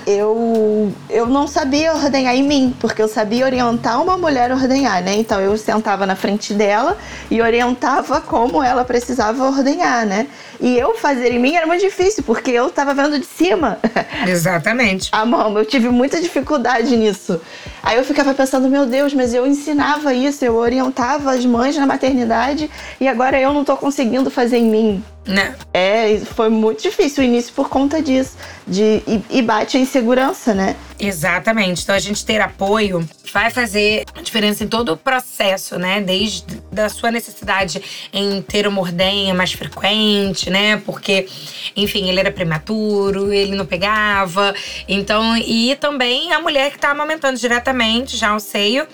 eu, 0.08 0.90
eu 1.10 1.26
não 1.26 1.46
sabia 1.46 1.92
ordenhar 1.92 2.34
em 2.34 2.42
mim, 2.42 2.74
porque 2.80 3.02
eu 3.02 3.08
sabia 3.08 3.44
orientar 3.44 4.02
uma 4.02 4.16
mulher 4.16 4.50
a 4.50 4.54
ordenhar, 4.54 5.02
né? 5.02 5.14
Então 5.16 5.38
eu 5.38 5.54
sentava 5.58 6.06
na 6.06 6.16
frente 6.16 6.54
dela 6.54 6.96
e 7.30 7.42
orientava 7.42 8.18
como 8.18 8.62
ela 8.62 8.86
precisava 8.86 9.44
ordenhar, 9.44 10.06
né? 10.06 10.26
E 10.58 10.78
eu 10.78 10.94
fazer 10.94 11.30
em 11.30 11.38
mim 11.38 11.54
era 11.54 11.66
muito 11.66 11.82
difícil, 11.82 12.24
porque 12.24 12.50
eu 12.50 12.68
estava 12.68 12.94
vendo 12.94 13.18
de 13.18 13.26
cima. 13.26 13.78
Exatamente. 14.26 15.10
a 15.12 15.26
mão, 15.26 15.58
eu 15.58 15.66
tive 15.66 15.90
muita 15.90 16.22
dificuldade 16.22 16.96
nisso. 16.96 17.38
Aí 17.82 17.98
eu 17.98 18.04
ficava 18.04 18.32
pensando, 18.32 18.66
meu 18.66 18.86
Deus, 18.86 19.12
mas 19.12 19.34
eu 19.34 19.46
ensinava 19.46 20.14
isso, 20.14 20.42
eu 20.42 20.56
orientava 20.56 21.32
as 21.32 21.44
mães 21.44 21.76
na 21.76 21.86
maternidade 21.86 22.70
e 22.98 23.06
agora 23.06 23.38
eu 23.38 23.52
não 23.52 23.60
estou 23.60 23.76
conseguindo 23.76 24.30
fazer 24.30 24.56
em 24.56 24.70
mim. 24.70 25.04
Né? 25.28 25.54
É, 25.74 26.18
foi 26.34 26.48
muito 26.48 26.82
difícil 26.82 27.22
o 27.22 27.26
início 27.26 27.52
por 27.52 27.68
conta 27.68 28.00
disso. 28.00 28.34
De, 28.66 29.02
e, 29.06 29.22
e 29.28 29.42
bate 29.42 29.76
a 29.76 29.80
insegurança, 29.80 30.54
né? 30.54 30.74
Exatamente. 30.98 31.82
Então 31.82 31.94
a 31.94 31.98
gente 31.98 32.24
ter 32.24 32.40
apoio 32.40 33.06
vai 33.32 33.50
fazer 33.50 34.04
diferença 34.22 34.64
em 34.64 34.68
todo 34.68 34.94
o 34.94 34.96
processo, 34.96 35.78
né? 35.78 36.00
Desde 36.00 36.44
da 36.72 36.88
sua 36.88 37.10
necessidade 37.10 38.08
em 38.10 38.40
ter 38.40 38.66
uma 38.66 38.80
ordenha 38.80 39.34
mais 39.34 39.52
frequente, 39.52 40.48
né? 40.48 40.78
Porque, 40.78 41.28
enfim, 41.76 42.08
ele 42.08 42.20
era 42.20 42.32
prematuro, 42.32 43.30
ele 43.30 43.54
não 43.54 43.66
pegava. 43.66 44.54
Então, 44.88 45.36
e 45.36 45.76
também 45.76 46.32
a 46.32 46.40
mulher 46.40 46.72
que 46.72 46.78
tá 46.78 46.90
amamentando 46.90 47.38
diretamente 47.38 48.16
já 48.16 48.34
o 48.34 48.40
seio 48.40 48.86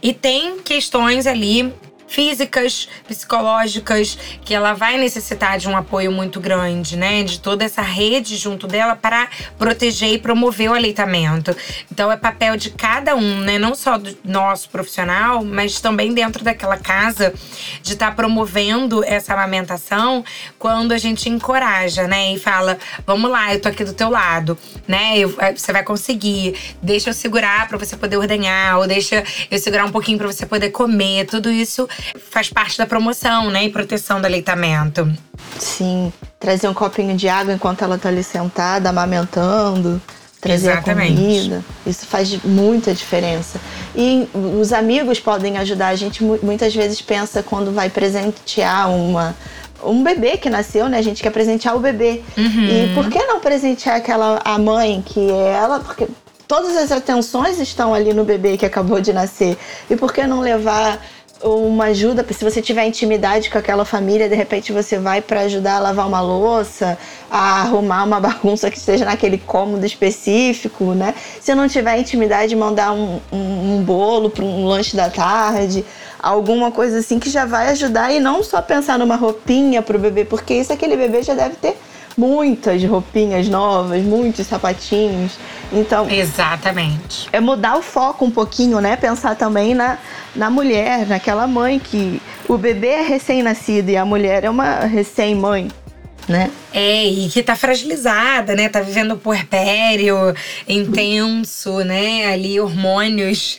e 0.00 0.14
tem 0.14 0.60
questões 0.60 1.26
ali 1.26 1.74
físicas, 2.10 2.88
psicológicas, 3.06 4.18
que 4.44 4.52
ela 4.52 4.74
vai 4.74 4.98
necessitar 4.98 5.58
de 5.58 5.68
um 5.68 5.76
apoio 5.76 6.10
muito 6.10 6.40
grande, 6.40 6.96
né? 6.96 7.22
De 7.22 7.38
toda 7.38 7.64
essa 7.64 7.82
rede 7.82 8.36
junto 8.36 8.66
dela 8.66 8.96
para 8.96 9.28
proteger 9.56 10.12
e 10.12 10.18
promover 10.18 10.70
o 10.70 10.74
aleitamento. 10.74 11.56
Então 11.90 12.10
é 12.10 12.16
papel 12.16 12.56
de 12.56 12.70
cada 12.70 13.14
um, 13.14 13.36
né? 13.36 13.58
Não 13.58 13.76
só 13.76 13.96
do 13.96 14.14
nosso 14.24 14.68
profissional, 14.70 15.44
mas 15.44 15.80
também 15.80 16.12
dentro 16.12 16.42
daquela 16.42 16.76
casa 16.76 17.32
de 17.80 17.92
estar 17.92 18.08
tá 18.08 18.12
promovendo 18.12 19.04
essa 19.04 19.32
amamentação 19.32 20.24
quando 20.58 20.90
a 20.90 20.98
gente 20.98 21.28
encoraja, 21.28 22.08
né? 22.08 22.32
E 22.32 22.38
fala: 22.40 22.76
"Vamos 23.06 23.30
lá, 23.30 23.54
eu 23.54 23.60
tô 23.60 23.68
aqui 23.68 23.84
do 23.84 23.94
teu 23.94 24.10
lado", 24.10 24.58
né? 24.88 25.16
Eu, 25.16 25.32
é, 25.38 25.54
você 25.54 25.72
vai 25.72 25.84
conseguir. 25.84 26.56
Deixa 26.82 27.10
eu 27.10 27.14
segurar 27.14 27.68
para 27.68 27.78
você 27.78 27.96
poder 27.96 28.16
ordenhar, 28.16 28.78
ou 28.78 28.88
deixa 28.88 29.22
eu 29.48 29.58
segurar 29.60 29.84
um 29.84 29.92
pouquinho 29.92 30.18
para 30.18 30.26
você 30.26 30.44
poder 30.44 30.70
comer. 30.70 31.26
Tudo 31.26 31.52
isso 31.52 31.88
faz 32.30 32.50
parte 32.50 32.78
da 32.78 32.86
promoção, 32.86 33.50
né? 33.50 33.64
E 33.64 33.70
proteção 33.70 34.20
do 34.20 34.26
aleitamento. 34.26 35.10
Sim. 35.58 36.12
Trazer 36.38 36.68
um 36.68 36.74
copinho 36.74 37.16
de 37.16 37.28
água 37.28 37.52
enquanto 37.52 37.82
ela 37.82 37.98
tá 37.98 38.08
ali 38.08 38.22
sentada, 38.22 38.88
amamentando. 38.88 40.00
Trazer 40.40 40.70
Exatamente. 40.70 41.12
a 41.12 41.16
comida. 41.16 41.64
Isso 41.86 42.06
faz 42.06 42.42
muita 42.42 42.94
diferença. 42.94 43.60
E 43.94 44.26
os 44.58 44.72
amigos 44.72 45.20
podem 45.20 45.58
ajudar. 45.58 45.88
A 45.88 45.96
gente 45.96 46.24
muitas 46.24 46.74
vezes 46.74 47.02
pensa 47.02 47.42
quando 47.42 47.72
vai 47.72 47.90
presentear 47.90 48.90
uma 48.90 49.36
um 49.82 50.02
bebê 50.02 50.36
que 50.36 50.50
nasceu, 50.50 50.88
né? 50.88 50.98
A 50.98 51.02
gente 51.02 51.22
quer 51.22 51.30
presentear 51.30 51.76
o 51.76 51.80
bebê. 51.80 52.22
Uhum. 52.36 52.64
E 52.64 52.94
por 52.94 53.08
que 53.08 53.18
não 53.24 53.40
presentear 53.40 53.96
aquela 53.96 54.40
a 54.44 54.58
mãe 54.58 55.02
que 55.04 55.30
é 55.30 55.52
ela? 55.52 55.80
Porque 55.80 56.06
todas 56.46 56.76
as 56.76 56.90
atenções 56.90 57.60
estão 57.60 57.94
ali 57.94 58.12
no 58.12 58.24
bebê 58.24 58.56
que 58.56 58.66
acabou 58.66 59.00
de 59.00 59.12
nascer. 59.12 59.56
E 59.88 59.96
por 59.96 60.12
que 60.12 60.26
não 60.26 60.40
levar 60.40 61.00
uma 61.42 61.86
ajuda, 61.86 62.26
se 62.30 62.44
você 62.44 62.60
tiver 62.60 62.84
intimidade 62.86 63.48
com 63.48 63.56
aquela 63.56 63.84
família, 63.84 64.28
de 64.28 64.34
repente 64.34 64.72
você 64.72 64.98
vai 64.98 65.22
para 65.22 65.40
ajudar 65.40 65.76
a 65.76 65.78
lavar 65.80 66.06
uma 66.06 66.20
louça, 66.20 66.98
a 67.30 67.62
arrumar 67.62 68.04
uma 68.04 68.20
bagunça 68.20 68.70
que 68.70 68.76
esteja 68.76 69.04
naquele 69.04 69.38
cômodo 69.38 69.84
específico, 69.86 70.92
né? 70.92 71.14
Se 71.40 71.54
não 71.54 71.66
tiver 71.66 71.98
intimidade, 71.98 72.54
mandar 72.54 72.92
um, 72.92 73.20
um, 73.32 73.76
um 73.76 73.82
bolo 73.82 74.28
para 74.28 74.44
um 74.44 74.66
lanche 74.66 74.94
da 74.94 75.08
tarde, 75.08 75.84
alguma 76.18 76.70
coisa 76.70 76.98
assim 76.98 77.18
que 77.18 77.30
já 77.30 77.46
vai 77.46 77.68
ajudar 77.68 78.12
e 78.12 78.20
não 78.20 78.42
só 78.42 78.60
pensar 78.60 78.98
numa 78.98 79.16
roupinha 79.16 79.80
para 79.80 79.96
o 79.96 80.00
bebê, 80.00 80.24
porque 80.24 80.54
isso 80.54 80.72
aquele 80.72 80.96
bebê 80.96 81.22
já 81.22 81.34
deve 81.34 81.56
ter 81.56 81.76
muitas 82.20 82.84
roupinhas 82.84 83.48
novas, 83.48 84.02
muitos 84.02 84.46
sapatinhos. 84.46 85.38
Então, 85.72 86.08
exatamente. 86.10 87.26
É 87.32 87.40
mudar 87.40 87.78
o 87.78 87.82
foco 87.82 88.26
um 88.26 88.30
pouquinho, 88.30 88.78
né? 88.78 88.94
Pensar 88.94 89.34
também 89.36 89.74
na, 89.74 89.96
na 90.36 90.50
mulher, 90.50 91.06
naquela 91.06 91.46
mãe 91.46 91.78
que 91.78 92.20
o 92.46 92.58
bebê 92.58 92.88
é 92.88 93.02
recém-nascido 93.02 93.90
e 93.90 93.96
a 93.96 94.04
mulher 94.04 94.44
é 94.44 94.50
uma 94.50 94.80
recém-mãe. 94.80 95.68
Né? 96.28 96.50
É, 96.72 97.04
e 97.04 97.28
que 97.28 97.42
tá 97.42 97.56
fragilizada, 97.56 98.54
né? 98.54 98.68
Tá 98.68 98.80
vivendo 98.80 99.16
puerpério 99.16 100.34
intenso, 100.68 101.78
né? 101.80 102.26
Ali 102.26 102.60
hormônios 102.60 103.58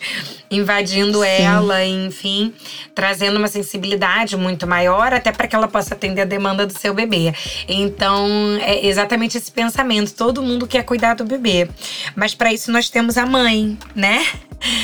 invadindo 0.52 1.22
Sim. 1.22 1.28
ela, 1.28 1.86
enfim, 1.86 2.54
trazendo 2.94 3.38
uma 3.38 3.48
sensibilidade 3.48 4.36
muito 4.36 4.68
maior, 4.68 5.14
até 5.14 5.32
para 5.32 5.48
que 5.48 5.56
ela 5.56 5.68
possa 5.68 5.94
atender 5.94 6.22
a 6.22 6.26
demanda 6.26 6.68
do 6.68 6.78
seu 6.78 6.94
bebê. 6.94 7.34
Então, 7.68 8.28
é 8.62 8.86
exatamente 8.86 9.38
esse 9.38 9.50
pensamento. 9.50 10.14
Todo 10.14 10.44
mundo 10.44 10.68
quer 10.68 10.84
cuidar 10.84 11.14
do 11.16 11.24
bebê. 11.24 11.70
Mas 12.16 12.36
para 12.36 12.52
isso 12.52 12.70
nós 12.72 12.90
temos 12.90 13.18
a 13.18 13.26
mãe, 13.26 13.78
né? 13.96 14.26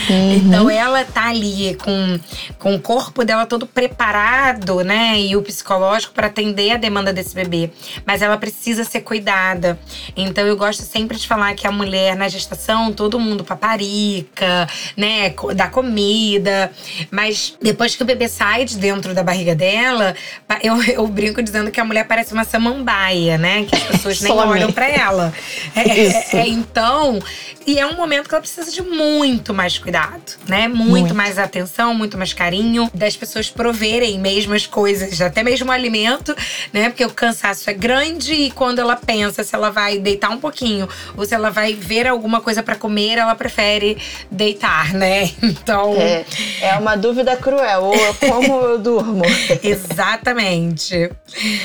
Uhum. 0.09 0.33
Então 0.37 0.69
ela 0.69 1.03
tá 1.03 1.29
ali 1.29 1.75
com, 1.75 2.19
com 2.57 2.75
o 2.75 2.79
corpo 2.81 3.23
dela 3.23 3.45
todo 3.45 3.67
preparado, 3.67 4.83
né? 4.83 5.19
E 5.19 5.35
o 5.35 5.41
psicológico 5.41 6.13
para 6.13 6.27
atender 6.27 6.71
a 6.71 6.77
demanda 6.77 7.13
desse 7.13 7.35
bebê. 7.35 7.69
Mas 8.05 8.16
ela 8.21 8.37
precisa 8.37 8.83
ser 8.83 9.01
cuidada. 9.01 9.79
Então 10.15 10.45
eu 10.45 10.57
gosto 10.57 10.83
sempre 10.83 11.17
de 11.17 11.27
falar 11.27 11.53
que 11.53 11.67
a 11.67 11.71
mulher 11.71 12.15
na 12.15 12.27
gestação, 12.27 12.91
todo 12.91 13.19
mundo 13.19 13.43
paparica, 13.43 14.67
né? 14.95 15.33
Dá 15.55 15.67
comida. 15.67 16.71
Mas 17.11 17.55
depois 17.61 17.95
que 17.95 18.03
o 18.03 18.05
bebê 18.05 18.27
sai 18.27 18.65
de 18.65 18.77
dentro 18.77 19.13
da 19.13 19.23
barriga 19.23 19.55
dela, 19.55 20.15
eu, 20.61 20.81
eu 20.83 21.07
brinco 21.07 21.41
dizendo 21.41 21.71
que 21.71 21.79
a 21.79 21.85
mulher 21.85 22.05
parece 22.07 22.33
uma 22.33 22.43
samambaia, 22.43 23.37
né? 23.37 23.65
Que 23.65 23.75
as 23.75 23.83
pessoas 23.83 24.21
nem 24.21 24.31
olham 24.31 24.71
para 24.71 24.87
ela. 24.89 25.33
É, 25.75 26.37
é, 26.37 26.47
então, 26.47 27.19
e 27.65 27.79
é 27.79 27.85
um 27.85 27.95
momento 27.95 28.27
que 28.27 28.33
ela 28.33 28.41
precisa 28.41 28.71
de 28.71 28.81
muito 28.81 29.53
mais 29.53 29.67
mais 29.67 29.77
cuidado, 29.77 30.23
né? 30.47 30.67
Muito, 30.69 30.89
muito, 30.89 31.15
mais 31.15 31.37
atenção, 31.37 31.93
muito 31.93 32.17
mais 32.17 32.31
carinho, 32.31 32.89
das 32.93 33.17
pessoas 33.17 33.49
proverem 33.49 34.17
mesmo 34.17 34.53
as 34.53 34.65
coisas, 34.65 35.19
até 35.19 35.43
mesmo 35.43 35.69
o 35.69 35.71
alimento, 35.71 36.33
né? 36.71 36.89
Porque 36.89 37.03
o 37.03 37.09
cansaço 37.09 37.69
é 37.69 37.73
grande 37.73 38.06
e 38.07 38.51
quando 38.51 38.79
ela 38.79 38.95
pensa 38.95 39.43
se 39.43 39.53
ela 39.53 39.69
vai 39.69 39.99
deitar 39.99 40.29
um 40.29 40.39
pouquinho 40.39 40.87
ou 41.15 41.25
se 41.25 41.33
ela 41.33 41.49
vai 41.49 41.73
ver 41.73 42.07
alguma 42.07 42.41
coisa 42.41 42.63
para 42.63 42.75
comer, 42.75 43.17
ela 43.17 43.35
prefere 43.35 43.97
deitar, 44.31 44.93
né? 44.93 45.31
Então. 45.47 45.95
É, 45.97 46.25
é 46.61 46.75
uma 46.75 46.95
dúvida 46.95 47.35
cruel. 47.35 47.83
Ou 47.83 48.13
como 48.15 48.61
eu 48.61 48.79
durmo? 48.79 49.23
Exatamente. 49.63 51.09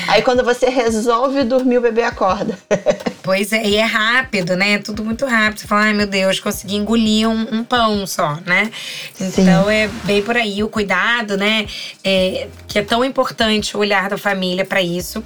Aí 0.07 0.21
quando 0.21 0.43
você 0.43 0.69
resolve 0.69 1.43
dormir, 1.43 1.77
o 1.77 1.81
bebê 1.81 2.03
acorda. 2.03 2.57
pois 3.21 3.51
é, 3.51 3.63
e 3.65 3.75
é 3.75 3.83
rápido, 3.83 4.55
né? 4.55 4.79
Tudo 4.79 5.03
muito 5.03 5.25
rápido. 5.25 5.59
Você 5.59 5.67
fala, 5.67 5.83
ai 5.83 5.93
meu 5.93 6.07
Deus, 6.07 6.39
consegui 6.39 6.75
engolir 6.75 7.29
um, 7.29 7.59
um 7.59 7.63
pão 7.63 8.05
só, 8.07 8.37
né? 8.45 8.71
Então 9.19 9.65
Sim. 9.65 9.71
é 9.71 9.89
bem 10.05 10.21
por 10.21 10.35
aí 10.35 10.63
o 10.63 10.69
cuidado, 10.69 11.37
né? 11.37 11.67
É, 12.03 12.47
que 12.67 12.79
é 12.79 12.83
tão 12.83 13.03
importante 13.05 13.75
o 13.75 13.79
olhar 13.79 14.09
da 14.09 14.17
família 14.17 14.65
para 14.65 14.81
isso 14.81 15.23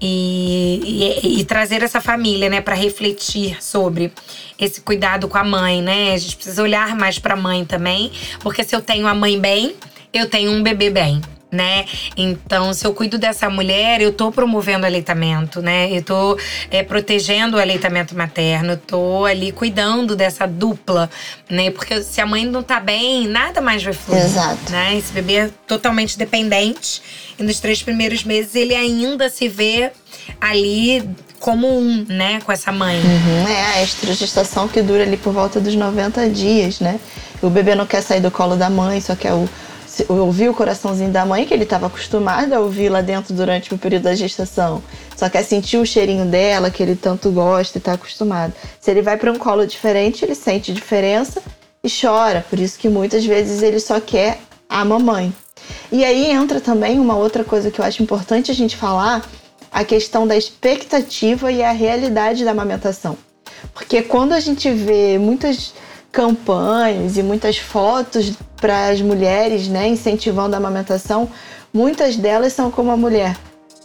e, 0.00 0.55
e, 0.56 1.40
e, 1.40 1.44
trazer 1.44 1.82
essa 1.82 2.00
família, 2.00 2.48
né, 2.48 2.60
para 2.60 2.74
refletir 2.74 3.62
sobre 3.62 4.12
esse 4.58 4.80
cuidado 4.80 5.28
com 5.28 5.38
a 5.38 5.44
mãe, 5.44 5.82
né? 5.82 6.14
A 6.14 6.18
gente 6.18 6.36
precisa 6.36 6.62
olhar 6.62 6.96
mais 6.96 7.18
para 7.18 7.34
a 7.34 7.36
mãe 7.36 7.64
também, 7.64 8.10
porque 8.40 8.64
se 8.64 8.74
eu 8.74 8.80
tenho 8.80 9.06
a 9.06 9.14
mãe 9.14 9.38
bem, 9.38 9.74
eu 10.12 10.28
tenho 10.28 10.50
um 10.50 10.62
bebê 10.62 10.90
bem. 10.90 11.20
Né? 11.50 11.84
Então, 12.16 12.74
se 12.74 12.84
eu 12.84 12.92
cuido 12.92 13.18
dessa 13.18 13.48
mulher, 13.48 14.00
eu 14.00 14.12
tô 14.12 14.32
promovendo 14.32 14.84
o 14.84 14.86
aleitamento, 14.86 15.62
né? 15.62 15.88
Eu 15.90 16.02
tô 16.02 16.38
é, 16.70 16.82
protegendo 16.82 17.56
o 17.56 17.60
aleitamento 17.60 18.16
materno, 18.16 18.72
eu 18.72 18.76
tô 18.76 19.24
ali 19.24 19.52
cuidando 19.52 20.16
dessa 20.16 20.46
dupla, 20.46 21.08
né? 21.48 21.70
Porque 21.70 22.02
se 22.02 22.20
a 22.20 22.26
mãe 22.26 22.44
não 22.44 22.62
tá 22.62 22.80
bem, 22.80 23.28
nada 23.28 23.60
mais 23.60 23.82
vai 23.82 23.92
fluir. 23.92 24.24
Exato. 24.24 24.72
Né? 24.72 24.96
Esse 24.96 25.12
bebê 25.12 25.34
é 25.34 25.50
totalmente 25.66 26.18
dependente 26.18 27.02
e 27.38 27.42
nos 27.42 27.60
três 27.60 27.82
primeiros 27.82 28.24
meses 28.24 28.54
ele 28.54 28.74
ainda 28.74 29.28
se 29.28 29.48
vê 29.48 29.92
ali 30.40 31.08
como 31.38 31.68
um, 31.68 32.04
né, 32.08 32.40
com 32.40 32.50
essa 32.50 32.72
mãe. 32.72 32.96
Uhum, 32.96 33.48
é 33.48 33.78
a 33.78 33.82
estrogestação 33.82 34.66
que 34.66 34.82
dura 34.82 35.02
ali 35.02 35.16
por 35.16 35.32
volta 35.32 35.60
dos 35.60 35.74
90 35.74 36.28
dias, 36.30 36.80
né? 36.80 36.98
O 37.42 37.50
bebê 37.50 37.74
não 37.74 37.86
quer 37.86 38.02
sair 38.02 38.20
do 38.20 38.30
colo 38.30 38.56
da 38.56 38.70
mãe, 38.70 39.00
só 39.00 39.14
quer 39.14 39.32
o, 39.32 39.48
ouvir 40.08 40.48
o 40.48 40.54
coraçãozinho 40.54 41.10
da 41.10 41.24
mãe, 41.24 41.44
que 41.44 41.54
ele 41.54 41.64
estava 41.64 41.86
acostumado 41.86 42.52
a 42.52 42.60
ouvir 42.60 42.88
lá 42.88 43.00
dentro 43.00 43.34
durante 43.34 43.72
o 43.72 43.78
período 43.78 44.04
da 44.04 44.14
gestação. 44.14 44.82
Só 45.16 45.28
quer 45.28 45.42
sentir 45.42 45.78
o 45.78 45.86
cheirinho 45.86 46.26
dela, 46.26 46.70
que 46.70 46.82
ele 46.82 46.96
tanto 46.96 47.30
gosta 47.30 47.76
e 47.76 47.80
está 47.80 47.92
acostumado. 47.92 48.52
Se 48.80 48.90
ele 48.90 49.02
vai 49.02 49.16
para 49.16 49.32
um 49.32 49.36
colo 49.38 49.66
diferente, 49.66 50.24
ele 50.24 50.34
sente 50.34 50.72
diferença 50.72 51.42
e 51.82 51.88
chora. 51.88 52.44
Por 52.48 52.58
isso 52.58 52.78
que 52.78 52.88
muitas 52.88 53.24
vezes 53.24 53.62
ele 53.62 53.80
só 53.80 54.00
quer 54.00 54.38
a 54.68 54.84
mamãe. 54.84 55.32
E 55.90 56.04
aí 56.04 56.30
entra 56.30 56.60
também 56.60 56.98
uma 56.98 57.16
outra 57.16 57.44
coisa 57.44 57.70
que 57.70 57.80
eu 57.80 57.84
acho 57.84 58.02
importante 58.02 58.50
a 58.50 58.54
gente 58.54 58.76
falar, 58.76 59.26
a 59.70 59.84
questão 59.84 60.26
da 60.26 60.36
expectativa 60.36 61.50
e 61.50 61.62
a 61.62 61.72
realidade 61.72 62.44
da 62.44 62.50
amamentação. 62.50 63.16
Porque 63.72 64.02
quando 64.02 64.32
a 64.32 64.40
gente 64.40 64.70
vê 64.70 65.18
muitas 65.18 65.74
campanhas 66.16 67.18
e 67.18 67.22
muitas 67.22 67.58
fotos 67.58 68.32
para 68.58 68.88
as 68.88 69.02
mulheres, 69.02 69.68
né, 69.68 69.86
incentivando 69.86 70.54
a 70.54 70.56
amamentação, 70.56 71.28
muitas 71.74 72.16
delas 72.16 72.54
são 72.54 72.70
como 72.70 72.90
a 72.90 72.96
mulher 72.96 73.36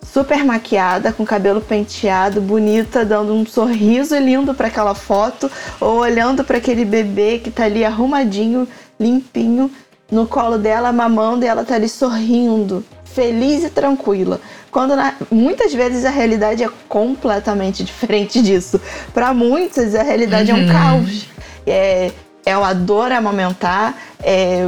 super 0.01 0.41
maquiada, 0.45 1.11
com 1.11 1.25
cabelo 1.25 1.59
penteado, 1.59 2.39
bonita, 2.39 3.03
dando 3.03 3.33
um 3.33 3.45
sorriso 3.45 4.17
lindo 4.17 4.53
para 4.53 4.67
aquela 4.67 4.95
foto, 4.95 5.51
ou 5.77 5.97
olhando 5.97 6.41
para 6.41 6.57
aquele 6.57 6.85
bebê 6.85 7.37
que 7.37 7.49
está 7.49 7.65
ali 7.65 7.83
arrumadinho, 7.83 8.65
limpinho, 8.97 9.69
no 10.09 10.25
colo 10.25 10.57
dela, 10.57 10.93
mamando, 10.93 11.43
e 11.43 11.49
ela 11.49 11.63
está 11.63 11.75
ali 11.75 11.89
sorrindo, 11.89 12.81
feliz 13.03 13.65
e 13.65 13.69
tranquila. 13.69 14.39
Quando 14.71 14.95
na, 14.95 15.15
muitas 15.29 15.73
vezes 15.73 16.05
a 16.05 16.09
realidade 16.09 16.63
é 16.63 16.69
completamente 16.87 17.83
diferente 17.83 18.41
disso. 18.41 18.79
Para 19.13 19.33
muitas, 19.33 19.95
a 19.95 20.01
realidade 20.01 20.49
uhum. 20.49 20.57
é 20.57 20.61
um 20.61 20.65
uhum. 20.65 20.71
caos. 20.71 21.30
É, 21.65 22.11
é 22.45 22.57
uma 22.57 22.73
dor 22.73 23.11
amamentar, 23.11 23.95
é, 24.23 24.67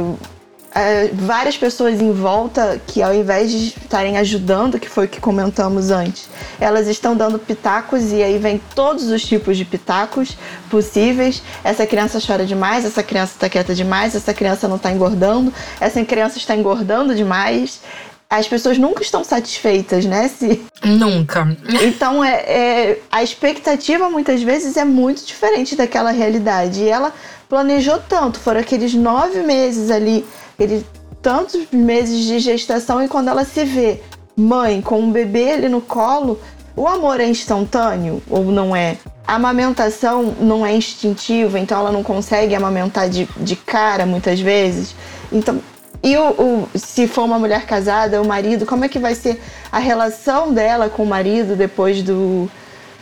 é, 0.74 1.08
várias 1.12 1.56
pessoas 1.56 2.00
em 2.00 2.12
volta 2.12 2.80
que 2.86 3.00
ao 3.00 3.14
invés 3.14 3.50
de 3.50 3.68
estarem 3.68 4.18
ajudando, 4.18 4.78
que 4.80 4.88
foi 4.88 5.04
o 5.06 5.08
que 5.08 5.20
comentamos 5.20 5.90
antes, 5.90 6.28
elas 6.60 6.88
estão 6.88 7.16
dando 7.16 7.38
pitacos 7.38 8.10
e 8.10 8.20
aí 8.22 8.38
vem 8.38 8.60
todos 8.74 9.04
os 9.04 9.24
tipos 9.24 9.56
de 9.56 9.64
pitacos 9.64 10.36
possíveis. 10.68 11.42
Essa 11.62 11.86
criança 11.86 12.18
chora 12.24 12.44
demais, 12.44 12.84
essa 12.84 13.04
criança 13.04 13.34
está 13.34 13.48
quieta 13.48 13.72
demais, 13.72 14.16
essa 14.16 14.34
criança 14.34 14.66
não 14.66 14.76
está 14.76 14.90
engordando, 14.90 15.54
essa 15.80 16.04
criança 16.04 16.38
está 16.38 16.56
engordando 16.56 17.14
demais. 17.14 17.80
As 18.28 18.48
pessoas 18.48 18.78
nunca 18.78 19.02
estão 19.02 19.22
satisfeitas, 19.22 20.04
né? 20.04 20.28
Se... 20.28 20.62
Nunca. 20.84 21.56
Então, 21.82 22.24
é, 22.24 22.32
é, 22.32 22.98
a 23.10 23.22
expectativa 23.22 24.10
muitas 24.10 24.42
vezes 24.42 24.76
é 24.76 24.84
muito 24.84 25.24
diferente 25.24 25.76
daquela 25.76 26.10
realidade. 26.10 26.80
E 26.80 26.88
ela 26.88 27.12
planejou 27.48 27.98
tanto, 28.08 28.40
foram 28.40 28.60
aqueles 28.60 28.94
nove 28.94 29.40
meses 29.40 29.90
ali 29.90 30.24
ele 30.58 30.84
tantos 31.20 31.66
meses 31.72 32.24
de 32.26 32.38
gestação 32.38 33.02
e 33.02 33.08
quando 33.08 33.28
ela 33.28 33.44
se 33.44 33.64
vê 33.64 34.00
mãe 34.36 34.82
com 34.82 35.00
um 35.00 35.10
bebê 35.10 35.52
ali 35.52 35.68
no 35.70 35.80
colo, 35.80 36.38
o 36.76 36.86
amor 36.86 37.18
é 37.18 37.26
instantâneo 37.26 38.22
ou 38.28 38.44
não 38.44 38.76
é? 38.76 38.98
A 39.26 39.36
amamentação 39.36 40.34
não 40.38 40.66
é 40.66 40.76
instintiva, 40.76 41.58
então 41.58 41.78
ela 41.78 41.90
não 41.90 42.02
consegue 42.02 42.54
amamentar 42.54 43.08
de, 43.08 43.26
de 43.38 43.56
cara 43.56 44.04
muitas 44.04 44.38
vezes. 44.38 44.94
Então, 45.32 45.60
e 46.04 46.18
o, 46.18 46.28
o, 46.32 46.68
se 46.78 47.08
for 47.08 47.24
uma 47.24 47.38
mulher 47.38 47.64
casada, 47.64 48.20
o 48.20 48.26
marido, 48.26 48.66
como 48.66 48.84
é 48.84 48.88
que 48.88 48.98
vai 48.98 49.14
ser 49.14 49.40
a 49.72 49.78
relação 49.78 50.52
dela 50.52 50.90
com 50.90 51.02
o 51.02 51.06
marido 51.06 51.56
depois 51.56 52.02
do, 52.02 52.48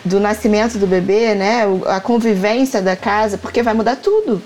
do 0.04 0.21
nascimento 0.21 0.78
do 0.78 0.87
bebê, 0.87 1.35
né? 1.35 1.62
A 1.87 2.00
convivência 2.00 2.80
da 2.80 2.94
casa, 2.94 3.37
porque 3.37 3.61
vai 3.61 3.75
mudar 3.75 3.97
tudo 3.97 4.40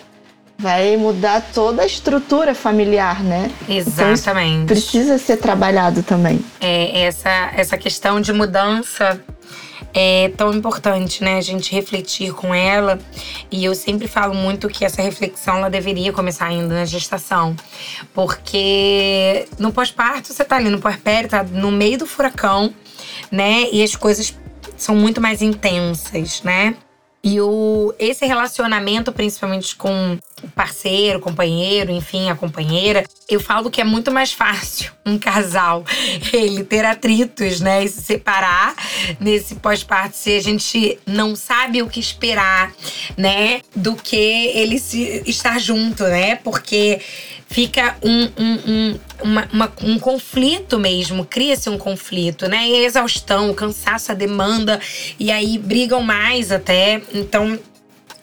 vai 0.58 0.96
mudar 0.96 1.42
toda 1.52 1.82
a 1.82 1.86
estrutura 1.86 2.54
familiar, 2.54 3.22
né? 3.22 3.50
Então, 3.68 4.10
Exatamente. 4.10 4.54
Então, 4.54 4.66
precisa 4.68 5.18
ser 5.18 5.36
trabalhado 5.36 6.02
também. 6.02 6.40
É, 6.58 7.02
essa, 7.02 7.50
essa 7.54 7.76
questão 7.76 8.22
de 8.22 8.32
mudança 8.32 9.20
é 9.98 10.28
tão 10.36 10.52
importante, 10.52 11.24
né? 11.24 11.38
A 11.38 11.40
gente 11.40 11.72
refletir 11.72 12.34
com 12.34 12.54
ela. 12.54 12.98
E 13.50 13.64
eu 13.64 13.74
sempre 13.74 14.06
falo 14.06 14.34
muito 14.34 14.68
que 14.68 14.84
essa 14.84 15.00
reflexão 15.00 15.56
ela 15.56 15.70
deveria 15.70 16.12
começar 16.12 16.48
ainda 16.48 16.74
na 16.74 16.84
gestação. 16.84 17.56
Porque 18.12 19.48
no 19.58 19.72
pós-parto 19.72 20.34
você 20.34 20.44
tá 20.44 20.56
ali 20.56 20.68
no 20.68 20.78
puerpério, 20.78 21.30
tá 21.30 21.42
no 21.42 21.72
meio 21.72 21.96
do 21.96 22.06
furacão, 22.06 22.74
né? 23.32 23.70
E 23.72 23.82
as 23.82 23.96
coisas 23.96 24.36
são 24.76 24.94
muito 24.94 25.18
mais 25.18 25.40
intensas, 25.40 26.42
né? 26.42 26.76
E 27.24 27.40
o, 27.40 27.94
esse 27.98 28.26
relacionamento, 28.26 29.10
principalmente 29.12 29.74
com 29.76 30.18
parceiro, 30.54 31.18
companheiro, 31.18 31.90
enfim, 31.90 32.28
a 32.28 32.34
companheira, 32.34 33.04
eu 33.28 33.40
falo 33.40 33.70
que 33.70 33.80
é 33.80 33.84
muito 33.84 34.12
mais 34.12 34.32
fácil 34.32 34.92
um 35.04 35.18
casal 35.18 35.84
ele 36.32 36.62
ter 36.62 36.84
atritos, 36.84 37.60
né? 37.60 37.84
E 37.84 37.88
se 37.88 38.02
separar 38.02 38.74
nesse 39.18 39.54
pós-parto 39.56 40.16
se 40.16 40.36
a 40.36 40.42
gente 40.42 40.98
não 41.06 41.34
sabe 41.34 41.82
o 41.82 41.88
que 41.88 41.98
esperar, 41.98 42.72
né? 43.16 43.62
Do 43.74 43.96
que 43.96 44.16
ele 44.16 44.78
se 44.78 45.22
estar 45.26 45.58
junto, 45.58 46.04
né? 46.04 46.36
Porque 46.36 47.00
fica 47.48 47.96
um, 48.02 48.24
um, 48.36 48.58
um, 48.66 49.00
uma, 49.22 49.48
uma, 49.52 49.72
um 49.82 49.98
conflito 49.98 50.78
mesmo, 50.78 51.24
cria-se 51.24 51.70
um 51.70 51.78
conflito, 51.78 52.48
né? 52.48 52.68
E 52.68 52.74
a 52.74 52.82
exaustão, 52.82 53.50
o 53.50 53.54
cansaço, 53.54 54.12
a 54.12 54.14
demanda, 54.14 54.80
e 55.18 55.30
aí 55.30 55.56
brigam 55.56 56.02
mais 56.02 56.52
até. 56.52 57.00
Então, 57.14 57.58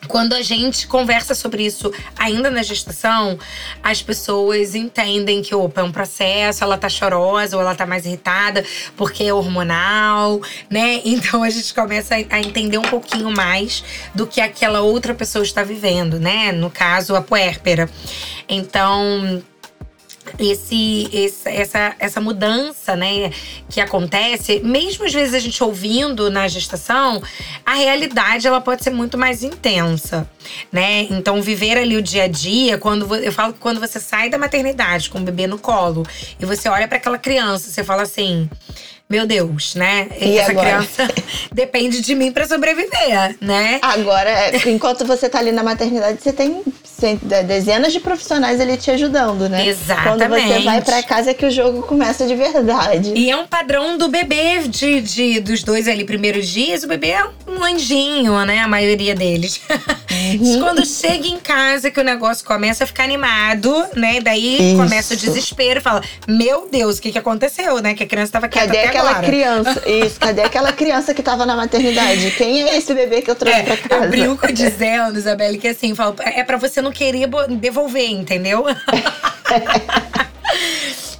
quando 0.08 0.34
a 0.34 0.42
gente 0.42 0.88
conversa 0.88 1.34
sobre 1.34 1.66
isso 1.66 1.92
ainda 2.18 2.50
na 2.50 2.64
gestação, 2.64 3.38
as 3.82 4.02
pessoas 4.02 4.76
entendem 4.76 5.42
que, 5.42 5.54
opa, 5.56 5.82
é 5.82 5.84
um 5.84 5.92
processo, 5.92 6.64
ela 6.64 6.78
tá 6.78 6.90
chorosa 6.90 7.56
ou 7.56 7.62
ela 7.62 7.76
tá 7.76 7.86
mais 7.86 8.06
irritada 8.06 8.64
porque 8.96 9.24
é 9.24 9.34
hormonal, 9.34 10.42
né? 10.70 11.02
Então 11.14 11.44
a 11.44 11.50
gente 11.50 11.74
começa 11.74 12.16
a 12.16 12.40
entender 12.40 12.78
um 12.78 12.84
pouquinho 12.84 13.32
mais 13.32 13.84
do 14.16 14.26
que 14.26 14.42
aquela 14.42 14.82
outra 14.82 15.14
pessoa 15.14 15.44
está 15.44 15.64
vivendo, 15.64 16.20
né? 16.20 16.52
No 16.52 16.70
caso, 16.70 17.16
a 17.16 17.22
puérpera. 17.22 17.90
Então, 18.50 19.42
esse, 20.40 21.10
esse, 21.12 21.50
essa, 21.50 21.96
essa 22.00 22.22
mudança 22.22 22.96
né, 22.96 23.32
que 23.70 23.80
acontece, 23.80 24.60
mesmo 24.64 25.06
às 25.06 25.14
vezes 25.14 25.34
a 25.34 25.40
gente 25.40 25.64
ouvindo 25.64 26.30
na 26.30 26.48
gestação, 26.48 27.22
a 27.66 27.76
realidade 27.76 28.48
ela 28.48 28.62
pode 28.62 28.84
ser 28.84 28.90
muito 28.90 29.18
mais 29.18 29.44
intensa. 29.44 30.30
Né? 30.72 31.04
Então, 31.04 31.42
viver 31.42 31.78
ali 31.78 31.96
o 31.96 32.02
dia 32.02 32.24
a 32.24 32.28
dia, 32.28 32.78
quando 32.78 33.16
eu 33.16 33.32
falo 33.32 33.54
que 33.54 33.60
quando 33.60 33.80
você 33.80 34.00
sai 34.00 34.30
da 34.30 34.38
maternidade 34.38 35.10
com 35.10 35.20
o 35.20 35.24
bebê 35.24 35.48
no 35.48 35.58
colo 35.58 36.06
e 36.40 36.46
você 36.46 36.68
olha 36.68 36.88
para 36.88 36.98
aquela 36.98 37.18
criança, 37.18 37.70
você 37.70 37.84
fala 37.84 38.02
assim: 38.02 38.50
meu 39.14 39.28
Deus, 39.28 39.76
né? 39.76 40.08
E 40.20 40.40
Essa 40.40 40.50
agora? 40.50 40.66
criança 40.66 41.08
depende 41.54 42.02
de 42.02 42.16
mim 42.16 42.32
para 42.32 42.48
sobreviver, 42.48 43.38
né? 43.40 43.78
Agora, 43.84 44.32
enquanto 44.68 45.06
você 45.06 45.30
tá 45.30 45.38
ali 45.38 45.52
na 45.52 45.62
maternidade, 45.62 46.18
você 46.20 46.34
tem 46.34 46.64
dezenas 47.46 47.92
de 47.92 48.00
profissionais 48.00 48.60
ali 48.60 48.78
te 48.78 48.90
ajudando, 48.90 49.50
né? 49.50 49.68
Exatamente. 49.68 50.30
Quando 50.30 50.42
você 50.42 50.60
vai 50.64 50.82
para 50.82 51.04
casa 51.04 51.32
é 51.32 51.34
que 51.34 51.46
o 51.46 51.52
jogo 51.52 51.84
começa 51.84 52.26
de 52.26 52.34
verdade. 52.34 53.14
E 53.14 53.30
é 53.30 53.36
um 53.36 53.46
padrão 53.46 53.98
do 53.98 54.08
bebê 54.08 54.68
de, 54.68 55.02
de 55.02 55.40
dos 55.40 55.64
dois 55.64 55.88
ali 55.88 56.06
primeiros 56.06 56.48
dias, 56.48 56.84
o 56.84 56.88
bebê 56.88 57.10
é 57.10 57.24
um 57.48 57.64
anjinho, 57.64 58.44
né? 58.46 58.60
A 58.60 58.68
maioria 58.68 59.14
deles. 59.14 59.62
Uhum. 59.70 60.60
Quando 60.64 60.86
chega 60.86 61.28
em 61.28 61.40
casa 61.40 61.92
que 61.92 62.00
o 62.00 62.04
negócio 62.04 62.46
começa 62.46 62.84
a 62.84 62.88
ficar 62.88 63.04
animado, 63.04 63.86
né? 63.96 64.22
Daí 64.22 64.72
Isso. 64.72 64.78
começa 64.78 65.14
o 65.14 65.18
desespero, 65.18 65.82
fala: 65.82 66.02
"Meu 66.28 66.68
Deus, 66.72 66.98
o 66.98 67.02
que 67.02 67.12
que 67.12 67.18
aconteceu, 67.20 67.80
né? 67.82 67.94
Que 67.94 68.04
a 68.04 68.08
criança 68.08 68.32
tava 68.32 68.48
quieta 68.48 68.68
Cadê 68.68 68.80
até 68.80 69.03
aquela 69.12 69.24
criança? 69.24 69.82
Isso, 69.90 70.20
cadê 70.20 70.42
aquela 70.42 70.72
criança 70.74 71.14
que 71.14 71.22
tava 71.24 71.46
na 71.46 71.56
maternidade? 71.56 72.32
Quem 72.32 72.64
é 72.64 72.78
esse 72.78 72.94
bebê 72.94 73.22
que 73.22 73.30
eu 73.32 73.36
trouxe 73.36 73.60
É, 73.60 73.64
pra 73.64 73.78
casa? 73.78 74.06
eu 74.06 74.10
brinco 74.10 74.52
dizendo, 74.54 75.18
Isabelle, 75.18 75.58
que 75.58 75.68
assim, 75.68 75.94
falo, 75.96 76.16
é 76.20 76.44
pra 76.44 76.58
você 76.58 76.82
não 76.82 76.92
querer 76.92 77.28
devolver, 77.60 78.10
entendeu? 78.10 78.66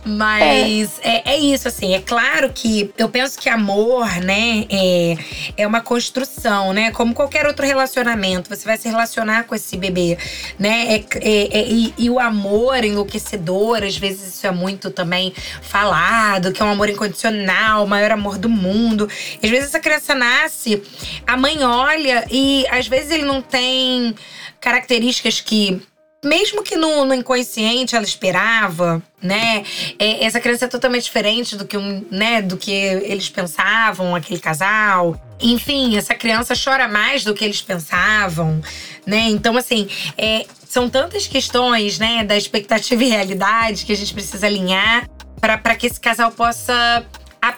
Mas 0.06 1.00
é. 1.02 1.32
É, 1.32 1.34
é. 1.34 1.38
isso, 1.38 1.68
assim. 1.68 1.94
É 1.94 2.02
claro 2.02 2.52
que 2.52 2.94
eu 2.98 3.08
penso 3.10 3.40
que 3.40 3.50
amor, 3.50 4.08
né, 4.18 4.66
é, 4.70 5.18
é 5.58 5.68
uma 5.68 5.82
construção, 5.82 6.74
né? 6.74 6.92
Como 6.92 7.14
qualquer 7.14 7.46
outro 7.46 7.66
relacionamento. 7.66 8.50
Você 8.50 8.66
vai 8.66 8.78
se 8.78 8.90
relacionar 8.90 9.46
com 9.46 9.56
esse 9.56 9.78
bebê, 9.78 10.18
né? 10.60 10.96
É, 10.96 11.06
é, 11.16 11.60
é, 11.60 11.68
e, 11.68 11.94
e, 11.98 12.10
o 12.10 12.20
amor 12.20 12.84
enlouquecedor, 12.84 13.84
às 13.84 13.98
vezes 13.98 14.36
isso 14.36 14.48
é 14.48 14.52
muito 14.52 14.92
também 14.92 15.34
falado, 15.62 16.52
que 16.52 16.62
é 16.62 16.66
um 16.66 16.72
amor 16.72 16.90
incondicional, 16.90 17.86
o 17.86 17.88
maior 17.88 18.12
amor 18.12 18.38
do 18.38 18.50
mundo. 18.50 19.08
Às 19.42 19.50
vezes 19.50 19.68
essa 19.68 19.80
criança 19.80 20.14
nasce, 20.14 20.82
a 21.26 21.38
mãe 21.38 21.64
olha 21.64 22.26
e 22.30 22.66
às 22.70 22.88
vezes 22.88 23.12
ele 23.12 23.24
não 23.24 23.42
tem 23.42 24.14
características 24.60 25.42
que 25.42 25.82
mesmo 26.24 26.64
que 26.64 26.76
no, 26.76 27.06
no, 27.06 27.14
inconsciente 27.14 27.96
ela 27.96 28.06
esperava, 28.06 29.02
né? 29.22 29.64
É, 30.00 30.26
essa 30.26 30.40
criança 30.40 30.66
é 30.66 30.68
totalmente 30.68 31.04
diferente 31.04 31.56
do 31.56 31.66
que, 31.66 31.78
um, 31.78 32.06
né, 32.10 32.42
do 32.42 32.58
que 32.58 32.72
eles 32.72 33.30
pensavam, 33.30 34.16
aquele 34.16 34.40
casal. 34.40 35.20
Enfim, 35.42 35.98
essa 35.98 36.16
criança 36.16 36.54
chora 36.56 36.88
mais 36.88 37.24
do 37.24 37.34
que 37.34 37.44
eles 37.44 37.62
pensavam, 37.62 38.62
né? 39.06 39.28
Então, 39.30 39.58
assim, 39.58 39.88
é, 40.18 40.46
são 40.68 40.90
tantas 40.90 41.28
questões, 41.28 42.00
né, 42.00 42.24
da 42.24 42.38
expectativa 42.38 43.04
e 43.04 43.10
realidade 43.10 43.86
que 43.86 43.92
a 43.92 43.96
gente 43.96 44.14
precisa 44.14 44.48
alinhar 44.48 45.10
para 45.40 45.76
que 45.76 45.88
esse 45.88 46.00
casal 46.00 46.32
possa 46.32 47.06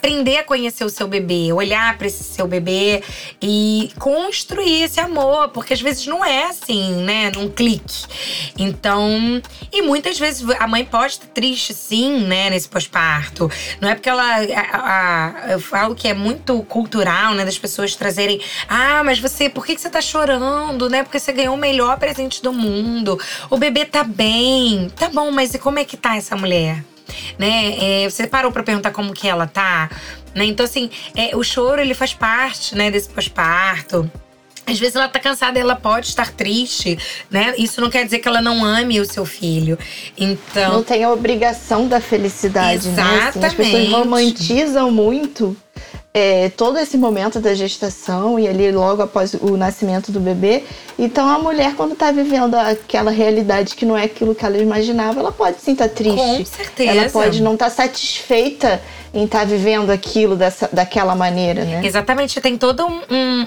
aprender 0.05 0.37
a 0.37 0.43
conhecer 0.43 0.85
o 0.85 0.89
seu 0.89 1.07
bebê, 1.07 1.51
olhar 1.51 1.97
para 1.97 2.05
esse 2.05 2.23
seu 2.23 2.47
bebê 2.47 3.01
e 3.41 3.91
construir 3.97 4.83
esse 4.83 4.99
amor, 4.99 5.49
porque 5.49 5.73
às 5.73 5.81
vezes 5.81 6.05
não 6.05 6.23
é 6.23 6.43
assim, 6.43 7.03
né, 7.03 7.31
num 7.31 7.49
clique. 7.49 8.05
Então, 8.55 9.41
e 9.73 9.81
muitas 9.81 10.19
vezes 10.19 10.47
a 10.59 10.67
mãe 10.67 10.85
pode 10.85 11.13
estar 11.13 11.25
triste 11.27 11.73
sim, 11.73 12.19
né, 12.27 12.51
nesse 12.51 12.69
pós-parto. 12.69 13.49
Não 13.81 13.89
é 13.89 13.95
porque 13.95 14.07
ela 14.07 14.23
a, 14.23 15.47
a, 15.47 15.51
eu 15.53 15.59
falo 15.59 15.95
que 15.95 16.07
é 16.07 16.13
muito 16.13 16.61
cultural, 16.63 17.33
né, 17.33 17.43
das 17.43 17.57
pessoas 17.57 17.95
trazerem, 17.95 18.39
ah, 18.69 19.03
mas 19.03 19.17
você, 19.17 19.49
por 19.49 19.65
que, 19.65 19.73
que 19.73 19.81
você 19.81 19.89
tá 19.89 20.01
chorando, 20.01 20.87
né? 20.87 21.01
Porque 21.01 21.19
você 21.19 21.33
ganhou 21.33 21.55
o 21.55 21.57
melhor 21.57 21.97
presente 21.97 22.43
do 22.43 22.53
mundo. 22.53 23.19
O 23.49 23.57
bebê 23.57 23.85
tá 23.85 24.03
bem. 24.03 24.87
Tá 24.95 25.09
bom, 25.09 25.31
mas 25.31 25.55
e 25.55 25.57
como 25.57 25.79
é 25.79 25.85
que 25.85 25.97
tá 25.97 26.15
essa 26.15 26.35
mulher? 26.35 26.83
Né? 27.37 28.03
É, 28.03 28.09
você 28.09 28.27
parou 28.27 28.51
para 28.51 28.63
perguntar 28.63 28.91
como 28.91 29.13
que 29.13 29.27
ela 29.27 29.47
tá, 29.47 29.89
né? 30.33 30.45
Então 30.45 30.65
assim, 30.65 30.89
é, 31.15 31.35
o 31.35 31.43
choro 31.43 31.81
ele 31.81 31.93
faz 31.93 32.13
parte, 32.13 32.75
né, 32.75 32.91
desse 32.91 33.09
pós-parto. 33.09 34.09
Às 34.67 34.79
vezes 34.79 34.95
ela 34.95 35.07
tá 35.07 35.19
cansada, 35.19 35.59
ela 35.59 35.75
pode 35.75 36.07
estar 36.07 36.31
triste, 36.31 36.97
né? 37.29 37.53
Isso 37.55 37.79
não 37.79 37.89
quer 37.89 38.03
dizer 38.03 38.17
que 38.17 38.27
ela 38.27 38.41
não 38.41 38.65
ame 38.65 38.99
o 38.99 39.05
seu 39.05 39.23
filho. 39.23 39.77
Então. 40.17 40.73
Não 40.73 40.83
tem 40.83 41.03
a 41.03 41.11
obrigação 41.11 41.87
da 41.87 42.01
felicidade, 42.01 42.87
Exatamente. 42.87 43.15
né? 43.15 43.27
Assim, 43.27 43.45
as 43.45 43.53
pessoas 43.53 43.89
romantizam 43.89 44.89
muito 44.89 45.55
é, 46.15 46.47
todo 46.47 46.79
esse 46.79 46.97
momento 46.97 47.41
da 47.41 47.53
gestação 47.53 48.39
e 48.39 48.47
ali 48.47 48.71
logo 48.71 49.01
após 49.01 49.33
o 49.33 49.57
nascimento 49.57 50.13
do 50.13 50.19
bebê. 50.21 50.63
Então 50.97 51.27
a 51.27 51.37
mulher, 51.37 51.75
quando 51.75 51.91
está 51.91 52.09
vivendo 52.09 52.55
aquela 52.55 53.11
realidade 53.11 53.75
que 53.75 53.85
não 53.85 53.97
é 53.97 54.05
aquilo 54.05 54.33
que 54.33 54.45
ela 54.45 54.57
imaginava, 54.57 55.19
ela 55.19 55.33
pode 55.33 55.59
sim 55.59 55.73
estar 55.73 55.89
tá 55.89 55.93
triste. 55.93 56.37
Com 56.37 56.45
certeza. 56.45 56.89
Ela 56.89 57.09
pode 57.09 57.43
não 57.43 57.55
estar 57.55 57.65
tá 57.65 57.71
satisfeita 57.71 58.81
em 59.13 59.25
estar 59.25 59.39
tá 59.39 59.45
vivendo 59.45 59.89
aquilo 59.89 60.37
dessa, 60.37 60.69
daquela 60.71 61.15
maneira, 61.15 61.65
né? 61.65 61.81
Exatamente. 61.83 62.39
Tem 62.39 62.57
toda 62.57 62.85
um, 62.85 63.01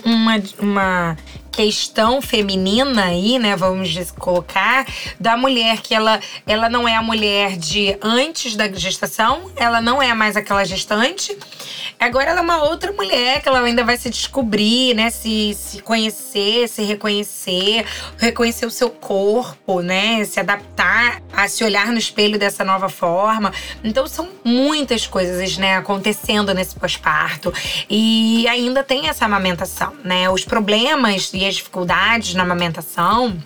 uma, 0.04 0.42
uma 0.60 1.16
questão 1.52 2.22
feminina 2.22 3.06
aí, 3.06 3.38
né, 3.38 3.56
vamos 3.56 3.96
colocar, 4.18 4.86
da 5.18 5.36
mulher 5.36 5.80
que 5.80 5.94
ela, 5.94 6.20
ela 6.46 6.68
não 6.68 6.86
é 6.86 6.94
a 6.94 7.02
mulher 7.02 7.56
de 7.56 7.96
antes 8.02 8.56
da 8.56 8.70
gestação, 8.70 9.50
ela 9.56 9.80
não 9.80 10.00
é 10.00 10.14
mais 10.14 10.36
aquela 10.36 10.64
gestante. 10.64 11.36
Agora 11.98 12.30
ela 12.30 12.38
é 12.38 12.42
uma 12.42 12.62
outra 12.62 12.92
mulher 12.92 13.42
que 13.42 13.48
ela 13.48 13.60
ainda 13.60 13.82
vai 13.82 13.96
se 13.96 14.08
descobrir, 14.08 14.94
né, 14.94 15.10
se, 15.10 15.54
se 15.54 15.80
conhecer, 15.80 16.68
se 16.68 16.82
reconhecer, 16.82 17.84
reconhecer 18.16 18.66
o 18.66 18.70
seu 18.70 18.88
corpo, 18.88 19.80
né, 19.80 20.24
se 20.24 20.38
adaptar 20.38 21.20
a 21.32 21.48
se 21.48 21.64
olhar 21.64 21.88
no 21.88 21.98
espelho 21.98 22.38
dessa 22.38 22.64
nova 22.64 22.88
forma. 22.88 23.52
Então 23.82 24.06
são 24.06 24.28
muitas 24.44 25.06
coisas, 25.06 25.56
né, 25.56 25.76
acontecendo 25.76 26.54
nesse 26.54 26.76
pós-parto. 26.76 27.52
E 27.90 28.46
ainda 28.46 28.84
tem 28.84 29.08
essa 29.08 29.24
amamentação, 29.24 29.92
né? 30.04 30.30
Os 30.30 30.44
problemas 30.44 31.30
e 31.38 31.46
as 31.46 31.56
dificuldades 31.56 32.34
na 32.34 32.42
amamentação 32.42 33.38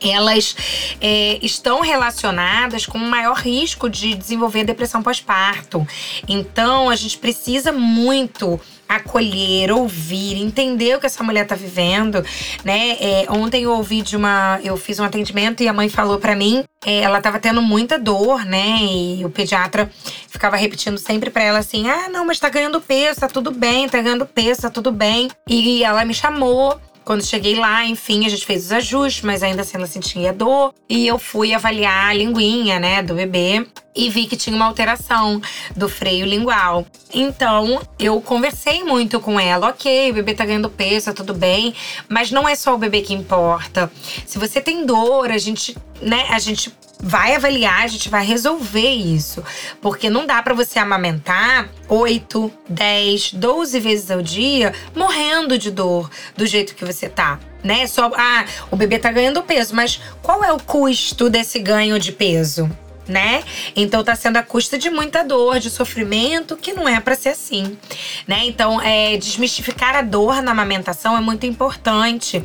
elas 0.00 0.56
é, 1.00 1.38
estão 1.42 1.80
relacionadas 1.80 2.86
com 2.86 2.98
um 2.98 3.08
maior 3.08 3.36
risco 3.36 3.88
de 3.88 4.14
desenvolver 4.14 4.64
depressão 4.64 5.02
pós-parto. 5.02 5.86
Então, 6.28 6.90
a 6.90 6.96
gente 6.96 7.18
precisa 7.18 7.72
muito 7.72 8.60
acolher, 8.88 9.72
ouvir, 9.72 10.40
entender 10.40 10.96
o 10.96 11.00
que 11.00 11.06
essa 11.06 11.24
mulher 11.24 11.42
está 11.42 11.56
vivendo, 11.56 12.24
né? 12.64 12.96
É, 13.00 13.26
ontem 13.28 13.64
eu 13.64 13.72
ouvi 13.72 14.00
de 14.00 14.16
uma, 14.16 14.60
eu 14.62 14.76
fiz 14.76 15.00
um 15.00 15.04
atendimento 15.04 15.60
e 15.60 15.66
a 15.66 15.72
mãe 15.72 15.88
falou 15.88 16.18
para 16.18 16.36
mim, 16.36 16.62
é, 16.84 17.00
ela 17.00 17.18
estava 17.18 17.40
tendo 17.40 17.60
muita 17.60 17.98
dor, 17.98 18.44
né? 18.44 18.78
E 18.80 19.24
o 19.24 19.30
pediatra 19.30 19.90
ficava 20.28 20.56
repetindo 20.56 20.98
sempre 20.98 21.30
para 21.30 21.42
ela 21.42 21.58
assim: 21.58 21.90
"Ah, 21.90 22.08
não, 22.08 22.24
mas 22.24 22.38
tá 22.38 22.48
ganhando 22.48 22.80
peso, 22.80 23.20
tá 23.20 23.28
tudo 23.28 23.50
bem, 23.50 23.88
tá 23.88 24.00
ganhando 24.00 24.24
peso, 24.24 24.62
tá 24.62 24.70
tudo 24.70 24.92
bem". 24.92 25.28
E 25.48 25.82
ela 25.82 26.04
me 26.04 26.14
chamou 26.14 26.80
quando 27.06 27.24
cheguei 27.24 27.54
lá, 27.54 27.86
enfim, 27.86 28.26
a 28.26 28.28
gente 28.28 28.44
fez 28.44 28.64
os 28.64 28.72
ajustes, 28.72 29.22
mas 29.22 29.40
ainda 29.40 29.62
assim 29.62 29.76
ela 29.76 29.86
sentia 29.86 30.32
dor. 30.32 30.74
E 30.88 31.06
eu 31.06 31.20
fui 31.20 31.54
avaliar 31.54 32.10
a 32.10 32.12
linguinha, 32.12 32.80
né, 32.80 33.00
do 33.00 33.14
bebê 33.14 33.64
e 33.94 34.10
vi 34.10 34.26
que 34.26 34.36
tinha 34.36 34.54
uma 34.56 34.66
alteração 34.66 35.40
do 35.76 35.88
freio 35.88 36.26
lingual. 36.26 36.84
Então, 37.14 37.80
eu 37.96 38.20
conversei 38.20 38.82
muito 38.82 39.20
com 39.20 39.38
ela. 39.38 39.68
Ok, 39.68 40.10
o 40.10 40.14
bebê 40.14 40.34
tá 40.34 40.44
ganhando 40.44 40.68
peso, 40.68 41.06
tá 41.06 41.12
tudo 41.12 41.32
bem, 41.32 41.72
mas 42.08 42.32
não 42.32 42.48
é 42.48 42.56
só 42.56 42.74
o 42.74 42.78
bebê 42.78 43.00
que 43.00 43.14
importa. 43.14 43.88
Se 44.26 44.36
você 44.36 44.60
tem 44.60 44.84
dor, 44.84 45.30
a 45.30 45.38
gente, 45.38 45.76
né, 46.02 46.26
a 46.28 46.40
gente 46.40 46.72
vai 46.98 47.34
avaliar, 47.34 47.82
a 47.82 47.86
gente 47.86 48.08
vai 48.08 48.24
resolver 48.24 48.90
isso. 48.90 49.42
Porque 49.80 50.08
não 50.08 50.26
dá 50.26 50.42
para 50.42 50.54
você 50.54 50.78
amamentar 50.78 51.68
8, 51.88 52.52
10, 52.68 53.34
12 53.34 53.80
vezes 53.80 54.10
ao 54.10 54.22
dia 54.22 54.72
morrendo 54.94 55.58
de 55.58 55.70
dor 55.70 56.10
do 56.36 56.46
jeito 56.46 56.74
que 56.74 56.84
você 56.84 57.08
tá. 57.08 57.38
Né? 57.62 57.86
Só, 57.86 58.10
ah, 58.16 58.44
o 58.70 58.76
bebê 58.76 58.98
tá 58.98 59.10
ganhando 59.10 59.42
peso, 59.42 59.74
mas 59.74 60.00
qual 60.22 60.44
é 60.44 60.52
o 60.52 60.58
custo 60.58 61.28
desse 61.28 61.58
ganho 61.58 61.98
de 61.98 62.12
peso? 62.12 62.70
né? 63.08 63.44
Então 63.74 64.02
tá 64.02 64.14
sendo 64.14 64.36
a 64.36 64.42
custa 64.42 64.76
de 64.76 64.90
muita 64.90 65.22
dor, 65.22 65.58
de 65.58 65.70
sofrimento, 65.70 66.56
que 66.56 66.72
não 66.72 66.88
é 66.88 67.00
para 67.00 67.14
ser 67.14 67.28
assim, 67.30 67.78
né? 68.26 68.40
Então, 68.44 68.80
é, 68.82 69.16
desmistificar 69.16 69.94
a 69.94 70.02
dor 70.02 70.42
na 70.42 70.50
amamentação 70.50 71.16
é 71.16 71.20
muito 71.20 71.46
importante, 71.46 72.44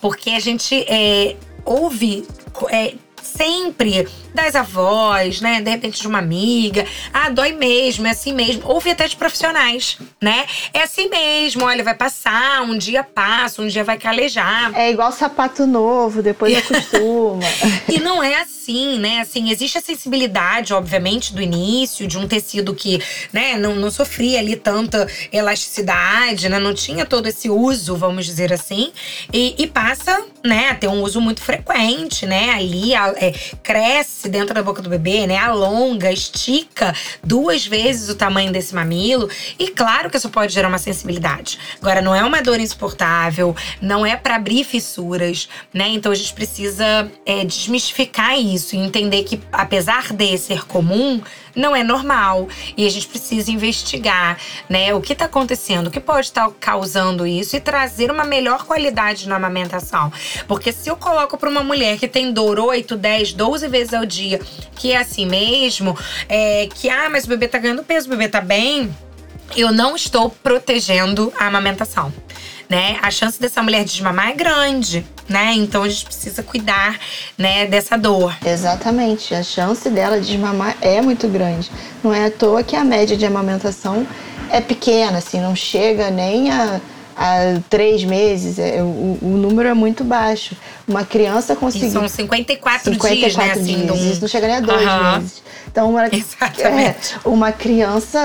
porque 0.00 0.30
a 0.30 0.40
gente 0.40 0.84
é, 0.86 1.36
ouve 1.64 2.26
é, 2.70 2.94
sempre 3.22 4.06
das 4.34 4.54
avós, 4.54 5.40
né? 5.40 5.60
De 5.60 5.70
repente 5.70 6.00
de 6.00 6.08
uma 6.08 6.18
amiga. 6.18 6.86
Ah, 7.12 7.28
dói 7.28 7.52
mesmo, 7.52 8.06
é 8.06 8.10
assim 8.10 8.32
mesmo. 8.32 8.62
Ouve 8.64 8.90
até 8.90 9.06
de 9.06 9.16
profissionais, 9.16 9.98
né? 10.20 10.46
É 10.72 10.82
assim 10.82 11.08
mesmo, 11.08 11.64
olha, 11.64 11.84
vai 11.84 11.94
passar, 11.94 12.62
um 12.62 12.76
dia 12.76 13.04
passa, 13.04 13.62
um 13.62 13.66
dia 13.66 13.84
vai 13.84 13.98
calejar. 13.98 14.72
É 14.74 14.90
igual 14.90 15.12
sapato 15.12 15.66
novo, 15.66 16.22
depois 16.22 16.56
acostuma. 16.56 17.44
e 17.88 17.98
não 17.98 18.22
é 18.22 18.40
assim, 18.40 18.98
né? 18.98 19.20
Assim, 19.20 19.50
existe 19.50 19.78
a 19.78 19.82
sensibilidade, 19.82 20.72
obviamente, 20.72 21.34
do 21.34 21.42
início, 21.42 22.06
de 22.06 22.18
um 22.18 22.26
tecido 22.26 22.74
que, 22.74 23.02
né, 23.32 23.56
não, 23.56 23.74
não 23.76 23.90
sofria 23.90 24.38
ali 24.38 24.56
tanta 24.56 25.06
elasticidade, 25.32 26.48
né? 26.48 26.58
Não 26.58 26.74
tinha 26.74 27.04
todo 27.04 27.26
esse 27.26 27.50
uso, 27.50 27.96
vamos 27.96 28.24
dizer 28.24 28.52
assim. 28.52 28.92
E, 29.32 29.54
e 29.58 29.66
passa, 29.66 30.24
né, 30.44 30.70
a 30.70 30.74
ter 30.74 30.88
um 30.88 31.02
uso 31.02 31.20
muito 31.20 31.42
frequente, 31.42 32.24
né? 32.24 32.50
Ali 32.50 32.94
a, 32.94 33.11
é, 33.16 33.32
cresce 33.62 34.28
dentro 34.28 34.54
da 34.54 34.62
boca 34.62 34.82
do 34.82 34.88
bebê, 34.88 35.26
né? 35.26 35.36
Alonga, 35.36 36.10
estica 36.12 36.94
duas 37.22 37.66
vezes 37.66 38.08
o 38.08 38.14
tamanho 38.14 38.52
desse 38.52 38.74
mamilo. 38.74 39.28
E 39.58 39.68
claro 39.68 40.10
que 40.10 40.16
isso 40.16 40.30
pode 40.30 40.52
gerar 40.52 40.68
uma 40.68 40.78
sensibilidade. 40.78 41.58
Agora, 41.80 42.00
não 42.00 42.14
é 42.14 42.24
uma 42.24 42.42
dor 42.42 42.60
insuportável, 42.60 43.54
não 43.80 44.04
é 44.04 44.16
para 44.16 44.36
abrir 44.36 44.64
fissuras, 44.64 45.48
né? 45.72 45.88
Então 45.88 46.12
a 46.12 46.14
gente 46.14 46.32
precisa 46.34 47.10
é, 47.26 47.44
desmistificar 47.44 48.38
isso 48.38 48.74
e 48.74 48.78
entender 48.78 49.24
que, 49.24 49.40
apesar 49.52 50.12
de 50.12 50.36
ser 50.38 50.64
comum, 50.64 51.20
não 51.54 51.74
é 51.74 51.82
normal 51.82 52.48
e 52.76 52.86
a 52.86 52.90
gente 52.90 53.06
precisa 53.06 53.50
investigar, 53.50 54.38
né, 54.68 54.94
o 54.94 55.00
que 55.00 55.12
está 55.12 55.26
acontecendo, 55.26 55.86
o 55.88 55.90
que 55.90 56.00
pode 56.00 56.26
estar 56.28 56.48
tá 56.48 56.54
causando 56.58 57.26
isso 57.26 57.56
e 57.56 57.60
trazer 57.60 58.10
uma 58.10 58.24
melhor 58.24 58.64
qualidade 58.64 59.28
na 59.28 59.36
amamentação. 59.36 60.12
Porque 60.46 60.72
se 60.72 60.88
eu 60.88 60.96
coloco 60.96 61.36
para 61.36 61.48
uma 61.48 61.62
mulher 61.62 61.98
que 61.98 62.08
tem 62.08 62.32
dor 62.32 62.58
8, 62.58 62.96
10, 62.96 63.32
12 63.34 63.68
vezes 63.68 63.94
ao 63.94 64.04
dia, 64.04 64.40
que 64.74 64.92
é 64.92 64.98
assim 64.98 65.26
mesmo, 65.26 65.96
é, 66.28 66.68
que 66.74 66.88
ah, 66.88 67.08
mas 67.10 67.24
o 67.24 67.28
bebê 67.28 67.48
tá 67.48 67.58
ganhando 67.58 67.82
peso, 67.82 68.06
o 68.06 68.10
bebê 68.10 68.28
tá 68.28 68.40
bem, 68.40 68.94
eu 69.56 69.72
não 69.72 69.96
estou 69.96 70.30
protegendo 70.30 71.32
a 71.38 71.46
amamentação. 71.46 72.12
Né? 72.68 72.98
A 73.02 73.10
chance 73.10 73.38
dessa 73.38 73.62
mulher 73.62 73.84
desmamar 73.84 74.30
é 74.30 74.32
grande, 74.32 75.04
né? 75.28 75.52
Então 75.52 75.82
a 75.82 75.88
gente 75.88 76.06
precisa 76.06 76.42
cuidar, 76.42 76.98
né, 77.36 77.66
dessa 77.66 77.98
dor. 77.98 78.34
Exatamente. 78.42 79.34
A 79.34 79.42
chance 79.42 79.90
dela 79.90 80.18
desmamar 80.18 80.74
é 80.80 81.02
muito 81.02 81.28
grande. 81.28 81.70
Não 82.02 82.14
é 82.14 82.26
à 82.26 82.30
toa 82.30 82.62
que 82.62 82.74
a 82.74 82.82
média 82.82 83.14
de 83.14 83.26
amamentação 83.26 84.06
é 84.50 84.60
pequena, 84.60 85.18
assim, 85.18 85.38
não 85.40 85.54
chega 85.54 86.10
nem 86.10 86.50
a 86.50 86.80
há 87.22 87.60
três 87.70 88.02
meses, 88.02 88.58
é, 88.58 88.82
o, 88.82 89.18
o, 89.22 89.36
número 89.36 89.68
é 89.68 89.74
muito 89.74 90.02
baixo. 90.02 90.56
Uma 90.88 91.04
criança 91.04 91.54
conseguir. 91.54 91.90
são 91.90 92.08
54, 92.08 92.92
54 92.92 93.16
dias, 93.16 93.36
né? 93.36 93.52
Assim, 93.52 93.86
dias. 93.86 94.12
Isso 94.12 94.20
não 94.20 94.28
chega 94.28 94.48
nem 94.48 94.56
a 94.56 94.60
dois 94.60 94.82
uhum. 94.82 95.12
meses. 95.12 95.42
Então, 95.70 95.90
uma, 95.90 96.06
é, 96.10 96.96
uma 97.24 97.52
criança 97.52 98.18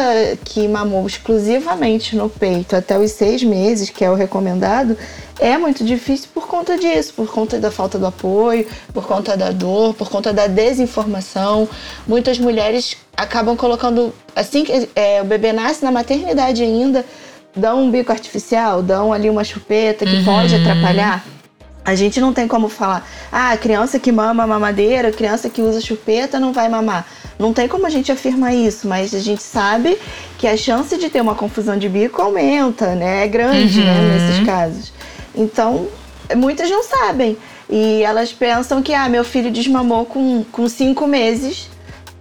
que 0.44 0.68
mamou 0.68 1.06
exclusivamente 1.06 2.16
no 2.16 2.28
peito 2.28 2.76
até 2.76 2.98
os 2.98 3.12
seis 3.12 3.44
meses, 3.44 3.92
que 3.92 4.04
é 4.04 4.10
o 4.10 4.16
recomendado, 4.16 4.98
é 5.40 5.56
muito 5.58 5.86
difícil 5.86 6.30
por 6.34 6.48
conta 6.48 6.78
disso, 6.78 7.14
por 7.14 7.32
conta 7.32 7.60
da 7.60 7.70
falta 7.70 8.00
do 8.00 8.08
apoio, 8.08 8.68
por 8.92 9.06
conta 9.06 9.38
da 9.38 9.52
dor, 9.52 9.94
por 9.94 10.10
conta 10.10 10.34
da 10.34 10.48
desinformação. 10.48 11.70
Muitas 12.08 12.40
mulheres 12.40 12.98
acabam 13.16 13.56
colocando, 13.56 14.14
assim 14.36 14.64
que 14.64 14.90
é, 14.96 15.22
o 15.22 15.26
bebê 15.26 15.54
nasce 15.54 15.84
na 15.86 15.92
maternidade 15.92 16.64
ainda, 16.64 17.06
dão 17.58 17.84
um 17.84 17.91
bico 17.91 18.12
artificial, 18.12 18.82
dão 18.82 19.12
ali 19.12 19.30
uma 19.30 19.43
chupeta 19.43 20.06
que 20.06 20.17
uhum. 20.17 20.26
pode 20.26 20.56
atrapalhar. 20.56 21.26
A 21.84 21.96
gente 21.96 22.20
não 22.20 22.34
tem 22.34 22.48
como 22.48 22.67
falar, 22.67 23.08
ah, 23.32 23.56
criança 23.56 23.98
que 23.98 24.12
mama 24.12 24.46
mamadeira, 24.46 25.12
criança 25.12 25.50
que 25.50 25.62
usa 25.62 25.80
chupeta 25.80 26.38
não 26.38 26.52
vai 26.52 26.67
mamar. 26.67 27.08
Não 27.39 27.54
tem 27.54 27.67
como 27.67 27.86
a 27.86 27.89
gente 27.89 28.12
afirmar 28.12 28.54
isso, 28.54 28.88
mas 28.88 29.13
a 29.13 29.20
gente 29.20 29.41
sabe 29.41 29.98
que 30.38 30.48
a 30.48 30.58
chance 30.58 30.98
de 30.98 31.10
ter 31.10 31.22
uma 31.22 31.34
confusão 31.34 31.78
de 31.78 31.88
bico 31.88 32.22
aumenta, 32.22 32.93
né? 32.93 33.24
É 33.24 33.28
grande, 33.28 33.80
né, 33.80 33.91
uhum. 33.91 34.02
né, 34.02 34.17
nesses 34.20 34.46
casos. 34.46 34.91
Então, 35.34 35.88
muitas 36.36 36.70
não 36.70 36.84
sabem. 36.84 37.38
E 37.70 38.02
elas 38.04 38.34
pensam 38.34 38.82
que, 38.82 38.93
ah, 38.93 39.08
meu 39.08 39.24
filho 39.24 39.52
desmamou 39.52 40.06
com, 40.06 40.43
com 40.52 40.67
cinco 40.67 41.08
meses, 41.08 41.70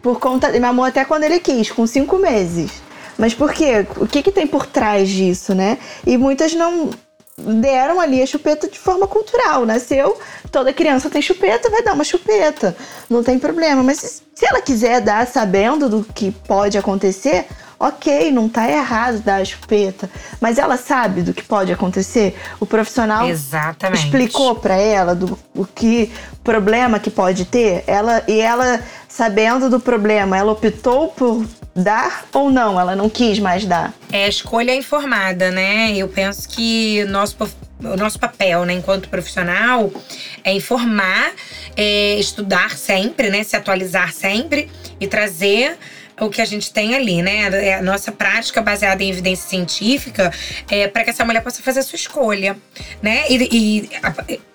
por 0.00 0.20
conta. 0.20 0.58
Mamou 0.60 0.84
até 0.84 1.04
quando 1.04 1.24
ele 1.24 1.40
quis, 1.40 1.72
com 1.72 1.86
cinco 1.86 2.18
meses. 2.18 2.85
Mas 3.18 3.34
por 3.34 3.52
quê? 3.52 3.86
O 3.96 4.06
que, 4.06 4.22
que 4.22 4.32
tem 4.32 4.46
por 4.46 4.66
trás 4.66 5.08
disso, 5.08 5.54
né? 5.54 5.78
E 6.06 6.16
muitas 6.16 6.52
não 6.54 6.90
deram 7.38 8.00
ali 8.00 8.22
a 8.22 8.26
chupeta 8.26 8.68
de 8.68 8.78
forma 8.78 9.06
cultural. 9.06 9.66
Nasceu, 9.66 10.18
toda 10.50 10.72
criança 10.72 11.10
tem 11.10 11.22
chupeta, 11.22 11.70
vai 11.70 11.82
dar 11.82 11.94
uma 11.94 12.04
chupeta. 12.04 12.76
Não 13.08 13.22
tem 13.22 13.38
problema. 13.38 13.82
Mas 13.82 14.22
se 14.36 14.46
ela 14.46 14.60
quiser 14.60 15.00
dar 15.00 15.26
sabendo 15.26 15.88
do 15.88 16.04
que 16.04 16.30
pode 16.30 16.76
acontecer, 16.76 17.46
ok, 17.80 18.30
não 18.30 18.50
tá 18.50 18.70
errado 18.70 19.20
dar 19.20 19.40
a 19.40 19.44
chupeta, 19.44 20.10
mas 20.38 20.58
ela 20.58 20.76
sabe 20.76 21.22
do 21.22 21.32
que 21.32 21.42
pode 21.42 21.72
acontecer. 21.72 22.36
O 22.60 22.66
profissional 22.66 23.26
Exatamente. 23.26 24.04
explicou 24.04 24.54
para 24.54 24.76
ela 24.76 25.14
do 25.14 25.38
o 25.54 25.64
que 25.64 26.12
problema 26.44 26.98
que 26.98 27.10
pode 27.10 27.46
ter. 27.46 27.82
Ela 27.86 28.22
e 28.28 28.38
ela 28.38 28.80
sabendo 29.08 29.70
do 29.70 29.80
problema, 29.80 30.36
ela 30.36 30.52
optou 30.52 31.08
por 31.08 31.46
dar 31.74 32.26
ou 32.34 32.50
não? 32.50 32.78
Ela 32.78 32.94
não 32.94 33.08
quis 33.08 33.38
mais 33.38 33.64
dar? 33.64 33.94
É 34.12 34.26
a 34.26 34.28
escolha 34.28 34.74
informada, 34.74 35.50
né? 35.50 35.96
Eu 35.96 36.08
penso 36.08 36.46
que 36.46 37.04
nosso, 37.06 37.36
o 37.80 37.96
nosso 37.96 38.18
papel, 38.18 38.64
né, 38.64 38.72
enquanto 38.72 39.08
profissional, 39.08 39.92
é 40.42 40.52
informar, 40.52 41.32
é 41.76 42.18
estudar 42.18 42.76
sempre, 42.76 43.30
né? 43.30 43.42
Se 43.42 43.56
atualizar 43.56 44.12
sempre 44.12 44.70
e 44.98 45.06
trazer 45.06 45.76
o 46.18 46.30
que 46.30 46.40
a 46.40 46.44
gente 46.44 46.72
tem 46.72 46.94
ali, 46.94 47.22
né? 47.22 47.48
É 47.66 47.74
a 47.74 47.82
nossa 47.82 48.10
prática 48.10 48.62
baseada 48.62 49.02
em 49.02 49.10
evidência 49.10 49.48
científica 49.48 50.32
é, 50.70 50.88
para 50.88 51.04
que 51.04 51.10
essa 51.10 51.24
mulher 51.24 51.42
possa 51.42 51.62
fazer 51.62 51.80
a 51.80 51.82
sua 51.82 51.96
escolha, 51.96 52.56
né? 53.02 53.24
E, 53.28 53.48
e 53.52 53.90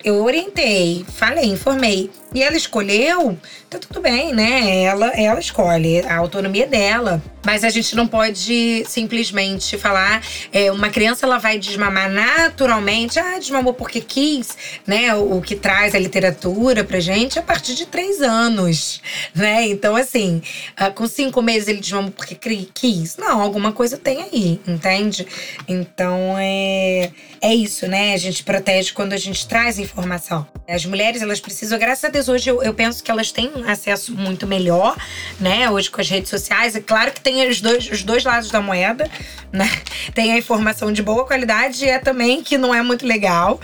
eu 0.04 0.24
orientei, 0.24 1.06
falei, 1.08 1.46
informei. 1.46 2.10
E 2.34 2.42
ela 2.42 2.56
escolheu, 2.56 3.38
tá 3.68 3.78
tudo 3.78 4.00
bem, 4.00 4.32
né? 4.34 4.82
Ela, 4.84 5.08
ela 5.08 5.40
escolhe, 5.40 6.00
a 6.00 6.16
autonomia 6.16 6.66
dela. 6.66 7.22
Mas 7.44 7.64
a 7.64 7.70
gente 7.70 7.96
não 7.96 8.06
pode 8.06 8.84
simplesmente 8.86 9.76
falar, 9.76 10.22
é, 10.52 10.70
uma 10.70 10.88
criança 10.88 11.26
ela 11.26 11.38
vai 11.38 11.58
desmamar 11.58 12.08
naturalmente, 12.08 13.18
ah, 13.18 13.38
desmamou 13.38 13.74
porque 13.74 14.00
quis, 14.00 14.56
né? 14.86 15.12
O, 15.14 15.42
que 15.42 15.56
traz 15.56 15.94
a 15.94 15.98
literatura 15.98 16.84
pra 16.84 17.00
gente 17.00 17.38
a 17.38 17.42
partir 17.42 17.74
de 17.74 17.84
três 17.86 18.22
anos, 18.22 19.02
né? 19.34 19.66
Então, 19.66 19.96
assim, 19.96 20.40
ah, 20.76 20.90
com 20.90 21.06
cinco 21.06 21.42
meses 21.42 21.68
ele 21.68 21.80
desmamou 21.80 22.12
porque 22.12 22.36
quis. 22.72 23.16
Não, 23.16 23.40
alguma 23.40 23.72
coisa 23.72 23.98
tem 23.98 24.22
aí, 24.22 24.60
entende? 24.66 25.26
Então, 25.66 26.36
é, 26.38 27.10
é 27.40 27.52
isso, 27.52 27.88
né? 27.88 28.14
A 28.14 28.18
gente 28.18 28.44
protege 28.44 28.92
quando 28.92 29.14
a 29.14 29.18
gente 29.18 29.48
traz 29.48 29.80
informação. 29.80 30.46
As 30.68 30.86
mulheres, 30.86 31.22
elas 31.22 31.40
precisam, 31.40 31.76
graças 31.76 32.04
a 32.04 32.08
Deus, 32.08 32.21
hoje 32.28 32.48
eu, 32.48 32.62
eu 32.62 32.72
penso 32.72 33.02
que 33.02 33.10
elas 33.10 33.32
têm 33.32 33.50
acesso 33.66 34.14
muito 34.14 34.46
melhor, 34.46 34.96
né? 35.40 35.68
Hoje 35.68 35.90
com 35.90 36.00
as 36.00 36.08
redes 36.08 36.30
sociais. 36.30 36.76
É 36.76 36.80
claro 36.80 37.10
que 37.10 37.20
tem 37.20 37.32
tem 37.32 37.48
os 37.48 37.60
dois, 37.60 37.90
os 37.90 38.02
dois 38.02 38.24
lados 38.24 38.50
da 38.50 38.60
moeda, 38.60 39.10
né? 39.50 39.68
Tem 40.14 40.32
a 40.32 40.38
informação 40.38 40.92
de 40.92 41.02
boa 41.02 41.26
qualidade 41.26 41.84
e 41.84 41.88
é 41.88 41.98
também 41.98 42.42
que 42.42 42.58
não 42.58 42.74
é 42.74 42.82
muito 42.82 43.06
legal. 43.06 43.58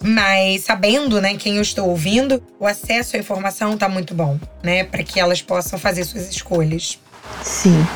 Mas 0.00 0.62
sabendo, 0.62 1.20
né, 1.20 1.36
quem 1.36 1.56
eu 1.56 1.62
estou 1.62 1.88
ouvindo, 1.88 2.42
o 2.60 2.66
acesso 2.66 3.16
à 3.16 3.18
informação 3.18 3.74
está 3.74 3.88
muito 3.88 4.14
bom, 4.14 4.38
né, 4.62 4.84
para 4.84 5.02
que 5.02 5.18
elas 5.18 5.40
possam 5.40 5.78
fazer 5.78 6.04
suas 6.04 6.28
escolhas. 6.28 6.98
Sim. 7.42 7.86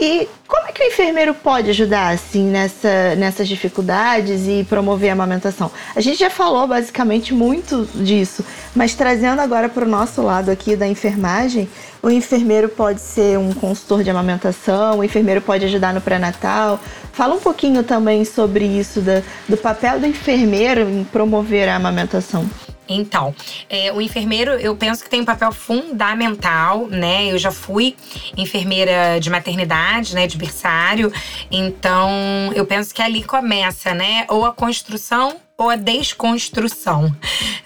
E 0.00 0.26
como 0.48 0.66
é 0.66 0.72
que 0.72 0.82
o 0.82 0.86
enfermeiro 0.86 1.34
pode 1.34 1.68
ajudar 1.68 2.14
assim 2.14 2.44
nessa, 2.44 3.14
nessas 3.16 3.46
dificuldades 3.46 4.48
e 4.48 4.64
promover 4.64 5.10
a 5.10 5.12
amamentação? 5.12 5.70
A 5.94 6.00
gente 6.00 6.18
já 6.18 6.30
falou 6.30 6.66
basicamente 6.66 7.34
muito 7.34 7.86
disso, 7.94 8.42
mas 8.74 8.94
trazendo 8.94 9.40
agora 9.40 9.68
para 9.68 9.84
o 9.84 9.88
nosso 9.88 10.22
lado 10.22 10.50
aqui 10.50 10.74
da 10.74 10.88
enfermagem, 10.88 11.68
o 12.02 12.08
enfermeiro 12.08 12.70
pode 12.70 12.98
ser 12.98 13.38
um 13.38 13.52
consultor 13.52 14.02
de 14.02 14.08
amamentação, 14.08 15.00
o 15.00 15.04
enfermeiro 15.04 15.42
pode 15.42 15.66
ajudar 15.66 15.92
no 15.92 16.00
pré-natal. 16.00 16.80
Fala 17.12 17.34
um 17.34 17.40
pouquinho 17.40 17.82
também 17.82 18.24
sobre 18.24 18.64
isso, 18.64 19.02
da, 19.02 19.22
do 19.46 19.56
papel 19.58 20.00
do 20.00 20.06
enfermeiro 20.06 20.80
em 20.88 21.04
promover 21.04 21.68
a 21.68 21.76
amamentação. 21.76 22.48
Então, 22.90 23.34
é, 23.68 23.92
o 23.92 24.00
enfermeiro, 24.00 24.52
eu 24.52 24.74
penso 24.76 25.04
que 25.04 25.08
tem 25.08 25.20
um 25.20 25.24
papel 25.24 25.52
fundamental, 25.52 26.88
né? 26.88 27.30
Eu 27.30 27.38
já 27.38 27.52
fui 27.52 27.94
enfermeira 28.36 29.18
de 29.20 29.30
maternidade, 29.30 30.14
né? 30.14 30.26
De 30.26 30.36
berçário. 30.36 31.12
Então, 31.50 32.10
eu 32.54 32.66
penso 32.66 32.92
que 32.92 33.00
ali 33.00 33.22
começa, 33.22 33.94
né? 33.94 34.26
Ou 34.28 34.44
a 34.44 34.52
construção 34.52 35.36
ou 35.56 35.68
a 35.68 35.76
desconstrução 35.76 37.14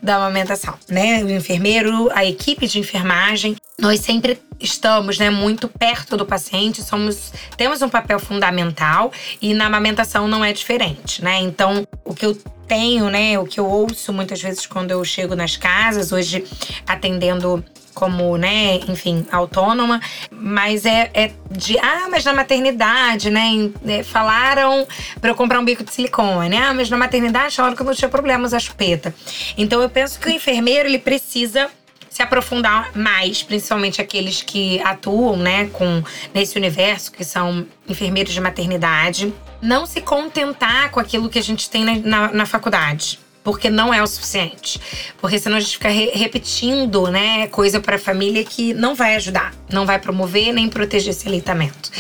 da 0.03 0.17
amamentação, 0.17 0.75
né? 0.89 1.23
O 1.23 1.31
enfermeiro, 1.31 2.11
a 2.13 2.25
equipe 2.25 2.67
de 2.67 2.81
enfermagem, 2.81 3.57
nós 3.79 4.01
sempre 4.01 4.41
estamos, 4.61 5.19
né, 5.19 5.31
muito 5.31 5.69
perto 5.69 6.17
do 6.17 6.25
paciente, 6.25 6.83
somos 6.83 7.33
temos 7.57 7.83
um 7.83 7.89
papel 7.89 8.19
fundamental 8.21 9.13
e 9.43 9.53
na 9.53 9.67
amamentação 9.67 10.29
não 10.29 10.45
é 10.45 10.53
diferente, 10.53 11.23
né? 11.23 11.41
Então, 11.41 11.87
o 12.05 12.15
que 12.15 12.25
eu 12.25 12.39
tenho, 12.67 13.11
né, 13.11 13.39
o 13.39 13.45
que 13.45 13.61
eu 13.61 13.67
ouço 13.67 14.13
muitas 14.13 14.41
vezes 14.41 14.65
quando 14.67 14.91
eu 14.91 15.05
chego 15.05 15.35
nas 15.35 15.57
casas, 15.57 16.13
hoje 16.13 16.45
atendendo 16.87 17.65
como, 17.95 18.37
né, 18.37 18.77
enfim, 18.89 19.25
autônoma, 19.31 20.01
mas 20.31 20.85
é, 20.85 21.11
é 21.15 21.31
de, 21.51 21.79
ah, 21.79 22.09
mas 22.11 22.25
na 22.25 22.33
maternidade, 22.33 23.31
né, 23.31 23.71
é, 23.87 24.03
falaram 24.03 24.87
para 25.21 25.31
eu 25.31 25.35
comprar 25.35 25.61
um 25.61 25.65
bico 25.65 25.85
de 25.85 25.93
silicone, 25.93 26.57
ah, 26.57 26.75
mas 26.75 26.91
na 26.91 26.97
maternidade 26.97 27.55
falaram 27.55 27.77
que 27.77 27.83
eu 27.83 27.87
não 27.87 27.95
tinha 27.95 28.09
problemas 28.09 28.53
a 28.53 28.59
chupeta. 28.59 29.15
Então 29.57 29.81
eu 29.81 29.89
penso 29.89 30.19
que 30.19 30.29
o 30.29 30.33
enfermeiro, 30.33 30.89
ele 30.89 30.99
precisa 30.99 31.71
se 32.15 32.23
aprofundar 32.23 32.93
mais, 32.95 33.43
principalmente 33.43 34.01
aqueles 34.01 34.41
que 34.41 34.81
atuam, 34.83 35.37
né, 35.37 35.69
com 35.73 36.01
nesse 36.33 36.57
universo, 36.57 37.11
que 37.11 37.25
são 37.25 37.67
enfermeiros 37.89 38.33
de 38.33 38.41
maternidade, 38.41 39.35
não 39.61 39.85
se 39.85 40.01
contentar 40.01 40.93
com 40.93 41.01
aquilo 41.01 41.29
que 41.29 41.41
a 41.41 41.43
gente 41.43 41.69
tem 41.69 41.85
na, 41.85 41.99
na, 41.99 42.33
na 42.33 42.47
faculdade 42.47 43.19
porque 43.45 43.69
não 43.69 43.93
é 43.93 44.03
o 44.03 44.07
suficiente. 44.07 44.81
Porque 45.19 45.39
senão 45.39 45.59
a 45.59 45.61
gente 45.61 45.75
fica 45.75 45.91
re 45.91 46.11
repetindo, 46.15 47.09
né, 47.09 47.47
coisa 47.49 47.79
para 47.79 47.97
a 47.97 47.99
família 47.99 48.43
que 48.43 48.73
não 48.73 48.95
vai 48.95 49.15
ajudar, 49.17 49.53
não 49.71 49.85
vai 49.85 49.99
promover 49.99 50.53
nem 50.53 50.69
proteger 50.69 51.11
esse 51.11 51.29
aleitamento. 51.29 51.91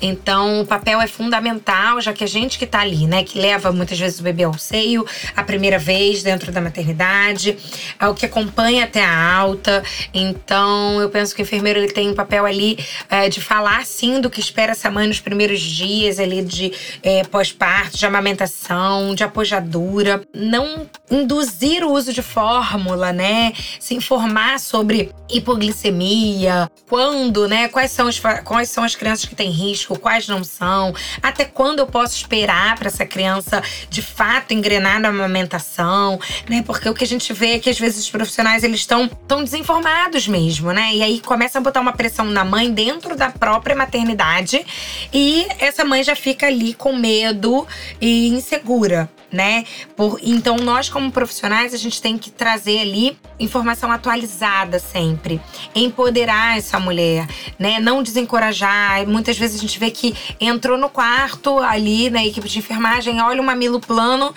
Então, 0.00 0.62
o 0.62 0.66
papel 0.66 1.00
é 1.00 1.06
fundamental, 1.06 2.00
já 2.00 2.12
que 2.12 2.24
a 2.24 2.26
gente 2.26 2.58
que 2.58 2.66
tá 2.66 2.80
ali, 2.80 3.06
né, 3.06 3.22
que 3.22 3.38
leva 3.38 3.70
muitas 3.70 3.98
vezes 3.98 4.18
o 4.18 4.22
bebê 4.22 4.44
ao 4.44 4.56
seio 4.56 5.06
a 5.36 5.42
primeira 5.42 5.78
vez 5.78 6.22
dentro 6.22 6.50
da 6.50 6.60
maternidade, 6.60 7.56
é 8.00 8.08
o 8.08 8.14
que 8.14 8.24
acompanha 8.24 8.84
até 8.84 9.04
a 9.04 9.34
alta. 9.34 9.82
Então, 10.14 11.00
eu 11.00 11.10
penso 11.10 11.34
que 11.34 11.42
o 11.42 11.44
enfermeiro 11.44 11.78
ele 11.78 11.92
tem 11.92 12.08
um 12.08 12.14
papel 12.14 12.46
ali 12.46 12.78
é, 13.10 13.28
de 13.28 13.42
falar 13.42 13.84
sim 13.84 14.20
do 14.20 14.30
que 14.30 14.40
espera 14.40 14.72
essa 14.72 14.90
mãe 14.90 15.06
nos 15.06 15.20
primeiros 15.20 15.60
dias 15.60 16.18
ali 16.18 16.42
de 16.42 16.72
é, 17.02 17.24
pós-parto, 17.24 17.98
de 17.98 18.06
amamentação, 18.06 19.14
de 19.14 19.22
apojadura. 19.22 20.22
Não 20.32 20.88
induzir 21.10 21.84
o 21.84 21.92
uso 21.92 22.12
de 22.12 22.22
fórmula, 22.22 23.12
né? 23.12 23.52
Se 23.78 23.94
informar 23.94 24.58
sobre 24.58 25.10
hipoglicemia, 25.28 26.70
quando, 26.88 27.48
né? 27.48 27.68
Quais 27.68 27.90
são, 27.90 28.08
os, 28.08 28.20
quais 28.44 28.68
são 28.68 28.84
as 28.84 28.94
crianças 28.94 29.24
que 29.26 29.34
têm 29.34 29.50
risco, 29.50 29.98
quais 29.98 30.26
não 30.26 30.42
são, 30.42 30.94
até 31.22 31.44
quando 31.44 31.80
eu 31.80 31.86
posso 31.86 32.16
esperar 32.16 32.76
para 32.76 32.88
essa 32.88 33.04
criança 33.04 33.62
de 33.88 34.02
fato 34.02 34.54
engrenar 34.54 35.00
na 35.00 35.08
amamentação, 35.08 36.18
né? 36.48 36.62
Porque 36.66 36.88
o 36.88 36.94
que 36.94 37.04
a 37.04 37.06
gente 37.06 37.32
vê 37.32 37.54
é 37.54 37.58
que 37.58 37.70
às 37.70 37.78
vezes 37.78 38.04
os 38.04 38.10
profissionais 38.10 38.64
eles 38.64 38.80
estão 38.80 39.08
tão 39.08 39.44
desinformados 39.44 40.26
mesmo, 40.26 40.72
né? 40.72 40.94
E 40.94 41.02
aí 41.02 41.20
começa 41.20 41.58
a 41.58 41.60
botar 41.60 41.80
uma 41.80 41.92
pressão 41.92 42.24
na 42.24 42.44
mãe 42.44 42.72
dentro 42.72 43.16
da 43.16 43.30
própria 43.30 43.76
maternidade 43.76 44.64
e 45.12 45.46
essa 45.58 45.84
mãe 45.84 46.02
já 46.02 46.16
fica 46.16 46.46
ali 46.46 46.74
com 46.74 46.94
medo 46.94 47.66
e 48.00 48.28
insegura, 48.28 49.08
né? 49.34 49.64
Por, 49.96 50.18
então, 50.22 50.56
nós, 50.56 50.88
como 50.88 51.10
profissionais, 51.10 51.74
a 51.74 51.76
gente 51.76 52.00
tem 52.00 52.16
que 52.16 52.30
trazer 52.30 52.78
ali 52.78 53.18
informação 53.38 53.90
atualizada 53.90 54.78
sempre. 54.78 55.40
Empoderar 55.74 56.56
essa 56.56 56.78
mulher, 56.78 57.26
né? 57.58 57.80
Não 57.80 58.02
desencorajar. 58.02 59.06
Muitas 59.06 59.36
vezes 59.36 59.58
a 59.58 59.60
gente 59.60 59.78
vê 59.78 59.90
que 59.90 60.14
entrou 60.40 60.78
no 60.78 60.88
quarto 60.88 61.58
ali 61.58 62.08
na 62.08 62.24
equipe 62.24 62.48
de 62.48 62.58
enfermagem, 62.60 63.20
olha 63.20 63.42
o 63.42 63.44
mamilo 63.44 63.80
plano 63.80 64.32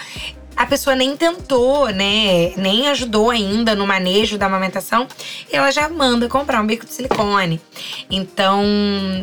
a 0.57 0.65
pessoa 0.65 0.95
nem 0.95 1.15
tentou, 1.15 1.87
né? 1.89 2.51
Nem 2.57 2.87
ajudou 2.89 3.29
ainda 3.29 3.75
no 3.75 3.85
manejo 3.85 4.37
da 4.37 4.47
amamentação, 4.47 5.07
ela 5.51 5.69
já 5.71 5.87
manda 5.87 6.27
comprar 6.27 6.61
um 6.61 6.65
bico 6.65 6.85
de 6.85 6.93
silicone. 6.93 7.61
Então, 8.09 8.63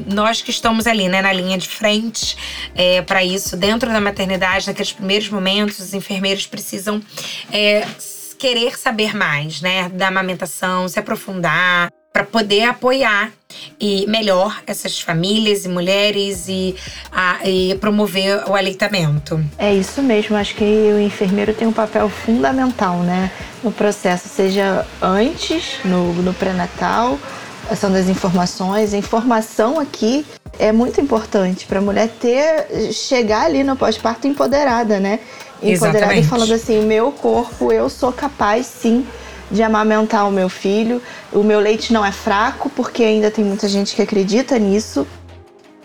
nós 0.07 0.41
que 0.41 0.51
estamos 0.51 0.87
ali, 0.87 1.09
né, 1.09 1.21
na 1.21 1.33
linha 1.33 1.59
de 1.59 1.69
frente 1.69 2.37
é, 2.75 3.03
para 3.03 3.25
isso, 3.25 3.57
dentro 3.57 3.93
da 3.93 4.01
maternidade, 4.01 4.69
naqueles 4.69 4.93
primeiros 4.93 5.29
momentos, 5.29 5.81
os 5.81 5.93
enfermeiros 5.93 6.47
precisam. 6.47 7.03
É, 7.53 7.85
querer 8.37 8.77
saber 8.77 9.17
mais, 9.17 9.63
né, 9.63 9.89
da 9.89 10.09
amamentação, 10.09 10.87
se 10.87 10.99
aprofundar, 10.99 11.91
para 12.15 12.23
poder 12.23 12.63
apoiar 12.63 13.33
e 13.81 14.07
melhor 14.07 14.63
essas 14.69 15.01
famílias 15.01 15.65
e 15.65 15.69
mulheres 15.69 16.47
e, 16.49 16.77
a, 17.11 17.41
e 17.45 17.75
promover 17.81 18.49
o 18.49 18.55
aleitamento. 18.55 19.45
É 19.59 19.75
isso 19.75 20.01
mesmo, 20.01 20.37
acho 20.37 20.55
que 20.55 20.63
o 20.63 21.01
enfermeiro 21.01 21.53
tem 21.53 21.67
um 21.67 21.73
papel 21.73 22.09
fundamental, 22.09 22.99
né, 22.99 23.33
no 23.65 23.73
processo, 23.73 24.29
seja 24.29 24.87
antes, 25.03 25.81
no, 25.85 26.13
no 26.23 26.33
pré-natal, 26.33 27.19
são 27.77 27.91
das 27.91 28.09
informações, 28.09 28.95
a 28.95 28.97
informação 28.97 29.81
aqui 29.81 30.25
é 30.57 30.71
muito 30.71 31.01
importante 31.01 31.67
para 31.67 31.81
a 31.81 31.83
mulher 31.83 32.09
ter 32.21 32.93
chegar 32.93 33.47
ali 33.47 33.65
no 33.65 33.75
pós-parto 33.75 34.29
empoderada, 34.29 35.01
né? 35.01 35.19
Empoderada 35.61 35.99
Exatamente. 35.99 36.27
e 36.27 36.29
falando 36.29 36.53
assim, 36.53 36.85
meu 36.85 37.11
corpo, 37.11 37.73
eu 37.73 37.89
sou 37.91 38.13
capaz 38.13 38.67
sim 38.67 39.05
de 39.51 39.63
amamentar 39.63 40.29
o 40.29 40.33
meu 40.33 40.49
filho. 40.49 41.01
O 41.33 41.43
meu 41.43 41.61
leite 41.61 41.93
não 41.93 42.05
é 42.05 42.13
fraco, 42.13 42.71
porque 42.71 43.03
ainda 43.03 43.31
tem 43.31 43.45
muita 43.45 43.69
gente 43.69 43.95
que 43.95 44.03
acredita 44.03 44.59
nisso. 44.59 45.07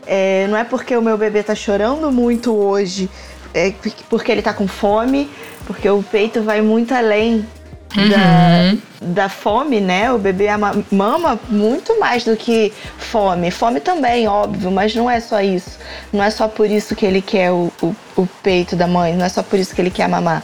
É, 0.06 0.48
não 0.48 0.58
é 0.58 0.64
porque 0.64 0.96
o 0.96 1.02
meu 1.02 1.18
bebê 1.18 1.44
tá 1.44 1.54
chorando 1.54 2.12
muito 2.12 2.52
hoje, 2.52 3.08
é 3.54 3.72
porque 4.10 4.32
ele 4.32 4.42
tá 4.42 4.54
com 4.54 4.68
fome, 4.68 5.30
porque 5.68 5.88
o 5.88 6.02
peito 6.02 6.42
vai 6.42 6.62
muito 6.62 6.96
além 6.96 7.46
uhum. 7.96 8.10
da, 8.10 8.78
da 9.02 9.30
fome, 9.30 9.80
né? 9.80 10.12
O 10.12 10.18
bebê 10.18 10.48
mama 10.92 11.40
muito 11.50 12.00
mais 12.00 12.24
do 12.24 12.36
que 12.36 12.74
fome. 12.98 13.52
Fome 13.52 13.80
também, 13.80 14.28
óbvio, 14.28 14.72
mas 14.72 14.96
não 14.96 15.10
é 15.10 15.20
só 15.20 15.42
isso. 15.42 15.78
Não 16.12 16.24
é 16.24 16.30
só 16.30 16.48
por 16.48 16.70
isso 16.70 16.96
que 16.96 17.06
ele 17.06 17.22
quer 17.22 17.52
o, 17.52 17.72
o, 17.82 17.96
o 18.16 18.28
peito 18.42 18.76
da 18.76 18.88
mãe, 18.88 19.16
não 19.16 19.26
é 19.26 19.30
só 19.30 19.44
por 19.44 19.60
isso 19.60 19.76
que 19.76 19.82
ele 19.82 19.92
quer 19.92 20.08
mamar. 20.08 20.44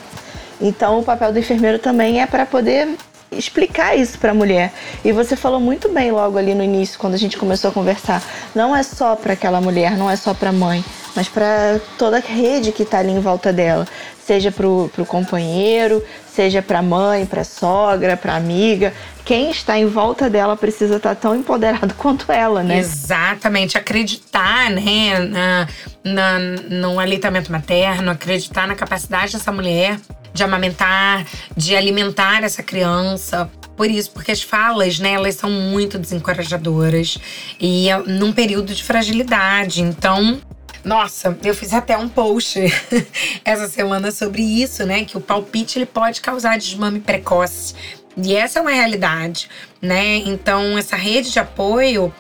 Então, 0.60 1.00
o 1.00 1.04
papel 1.04 1.32
do 1.32 1.40
enfermeiro 1.40 1.80
também 1.80 2.22
é 2.22 2.26
para 2.26 2.46
poder 2.46 2.96
explicar 3.32 3.96
isso 3.96 4.18
para 4.18 4.32
a 4.32 4.34
mulher. 4.34 4.72
E 5.04 5.12
você 5.12 5.36
falou 5.36 5.60
muito 5.60 5.90
bem 5.90 6.12
logo 6.12 6.38
ali 6.38 6.54
no 6.54 6.64
início, 6.64 6.98
quando 6.98 7.14
a 7.14 7.18
gente 7.18 7.38
começou 7.38 7.70
a 7.70 7.74
conversar. 7.74 8.24
Não 8.54 8.76
é 8.76 8.84
só 8.84 9.16
para 9.16 9.34
aquela 9.34 9.60
mulher, 9.60 9.98
não 9.98 10.10
é 10.10 10.16
só 10.16 10.34
para 10.34 10.50
a 10.50 10.54
mãe, 10.54 10.84
mas 11.16 11.30
para 11.30 11.80
toda 11.98 12.18
a 12.18 12.20
rede 12.20 12.72
que 12.72 12.84
está 12.84 13.00
ali 13.00 13.12
em 13.12 13.20
volta 13.20 13.54
dela. 13.54 13.88
Seja 14.24 14.52
para 14.52 14.68
o 14.68 15.06
companheiro, 15.08 16.04
seja 16.28 16.62
para 16.62 16.80
a 16.80 16.82
mãe, 16.82 17.26
para 17.26 17.42
a 17.42 17.46
sogra, 17.46 18.18
para 18.18 18.34
a 18.34 18.38
amiga. 18.38 18.92
Quem 19.24 19.52
está 19.52 19.78
em 19.78 19.86
volta 19.86 20.30
dela 20.30 20.58
precisa 20.58 20.98
estar 20.98 21.14
tá 21.14 21.16
tão 21.16 21.36
empoderado 21.36 21.94
quanto 21.98 22.32
ela, 22.32 22.64
né? 22.64 22.80
Exatamente. 22.80 23.78
Acreditar, 23.78 24.72
né, 24.72 25.20
na, 25.20 25.68
na, 26.04 26.40
no 26.70 27.00
aleitamento 27.00 27.52
materno, 27.52 28.12
acreditar 28.12 28.68
na 28.68 28.76
capacidade 28.76 29.34
dessa 29.34 29.52
mulher 29.52 30.00
de 30.36 30.44
amamentar, 30.44 31.26
de 31.56 31.76
alimentar 31.76 32.44
essa 32.44 32.62
criança. 32.62 33.50
Por 33.78 33.90
isso, 33.90 34.12
porque 34.12 34.32
as 34.32 34.42
falas, 34.42 35.00
né, 35.00 35.14
elas 35.14 35.36
são 35.36 35.50
muito 35.50 35.98
desencorajadoras 35.98 37.18
e 37.60 37.90
é 37.90 37.98
num 38.00 38.34
período 38.34 38.74
de 38.74 38.84
fragilidade. 38.84 39.82
Então, 39.82 40.42
nossa, 40.86 41.38
eu 41.44 41.56
fiz 41.56 41.74
até 41.74 41.98
um 41.98 42.08
post 42.08 42.60
essa 43.44 43.68
semana 43.68 44.12
sobre 44.12 44.44
isso, 44.44 44.86
né, 44.86 45.04
que 45.04 45.18
o 45.18 45.22
palpite 45.22 45.80
ele 45.80 45.86
pode 45.86 46.22
causar 46.22 46.58
desmame 46.58 47.00
precoce. 47.00 47.74
E 48.16 48.34
essa 48.34 48.60
é 48.60 48.62
uma 48.62 48.72
realidade, 48.72 49.50
né? 49.82 50.16
Então, 50.18 50.78
essa 50.78 50.96
rede 50.96 51.32
de 51.32 51.40
apoio 51.40 52.14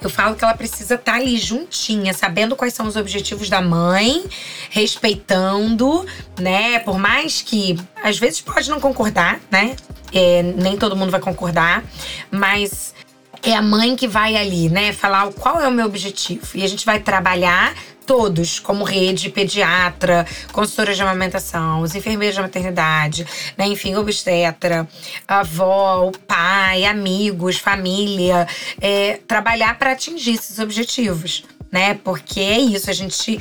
eu 0.00 0.08
falo 0.08 0.36
que 0.36 0.44
ela 0.44 0.54
precisa 0.54 0.94
estar 0.94 1.12
tá 1.12 1.18
ali 1.18 1.36
juntinha, 1.36 2.14
sabendo 2.14 2.54
quais 2.54 2.72
são 2.72 2.86
os 2.86 2.94
objetivos 2.94 3.48
da 3.48 3.60
mãe, 3.60 4.24
respeitando, 4.70 6.06
né? 6.38 6.78
Por 6.80 6.98
mais 6.98 7.42
que 7.42 7.76
às 8.02 8.18
vezes 8.18 8.40
pode 8.40 8.70
não 8.70 8.78
concordar, 8.78 9.40
né? 9.50 9.74
É, 10.12 10.42
nem 10.42 10.76
todo 10.76 10.96
mundo 10.96 11.10
vai 11.10 11.20
concordar, 11.20 11.84
mas 12.30 12.94
é 13.42 13.54
a 13.54 13.62
mãe 13.62 13.96
que 13.96 14.06
vai 14.06 14.36
ali, 14.36 14.68
né, 14.68 14.92
falar 14.92 15.32
qual 15.32 15.60
é 15.60 15.68
o 15.68 15.72
meu 15.72 15.86
objetivo. 15.86 16.46
E 16.54 16.64
a 16.64 16.68
gente 16.68 16.84
vai 16.84 17.00
trabalhar 17.00 17.74
todos, 18.08 18.58
como 18.58 18.84
rede, 18.84 19.28
pediatra, 19.28 20.26
consultora 20.50 20.94
de 20.94 21.02
amamentação, 21.02 21.82
os 21.82 21.94
enfermeiros 21.94 22.36
de 22.36 22.40
maternidade, 22.40 23.26
né, 23.56 23.66
enfim, 23.66 23.94
obstetra, 23.96 24.88
avó, 25.26 26.06
o 26.08 26.12
pai, 26.12 26.86
amigos, 26.86 27.58
família, 27.58 28.48
é, 28.80 29.20
trabalhar 29.28 29.78
para 29.78 29.92
atingir 29.92 30.34
esses 30.34 30.58
objetivos. 30.58 31.44
Né? 31.70 32.00
Porque 32.02 32.40
é 32.40 32.58
isso, 32.58 32.88
a 32.88 32.94
gente 32.94 33.38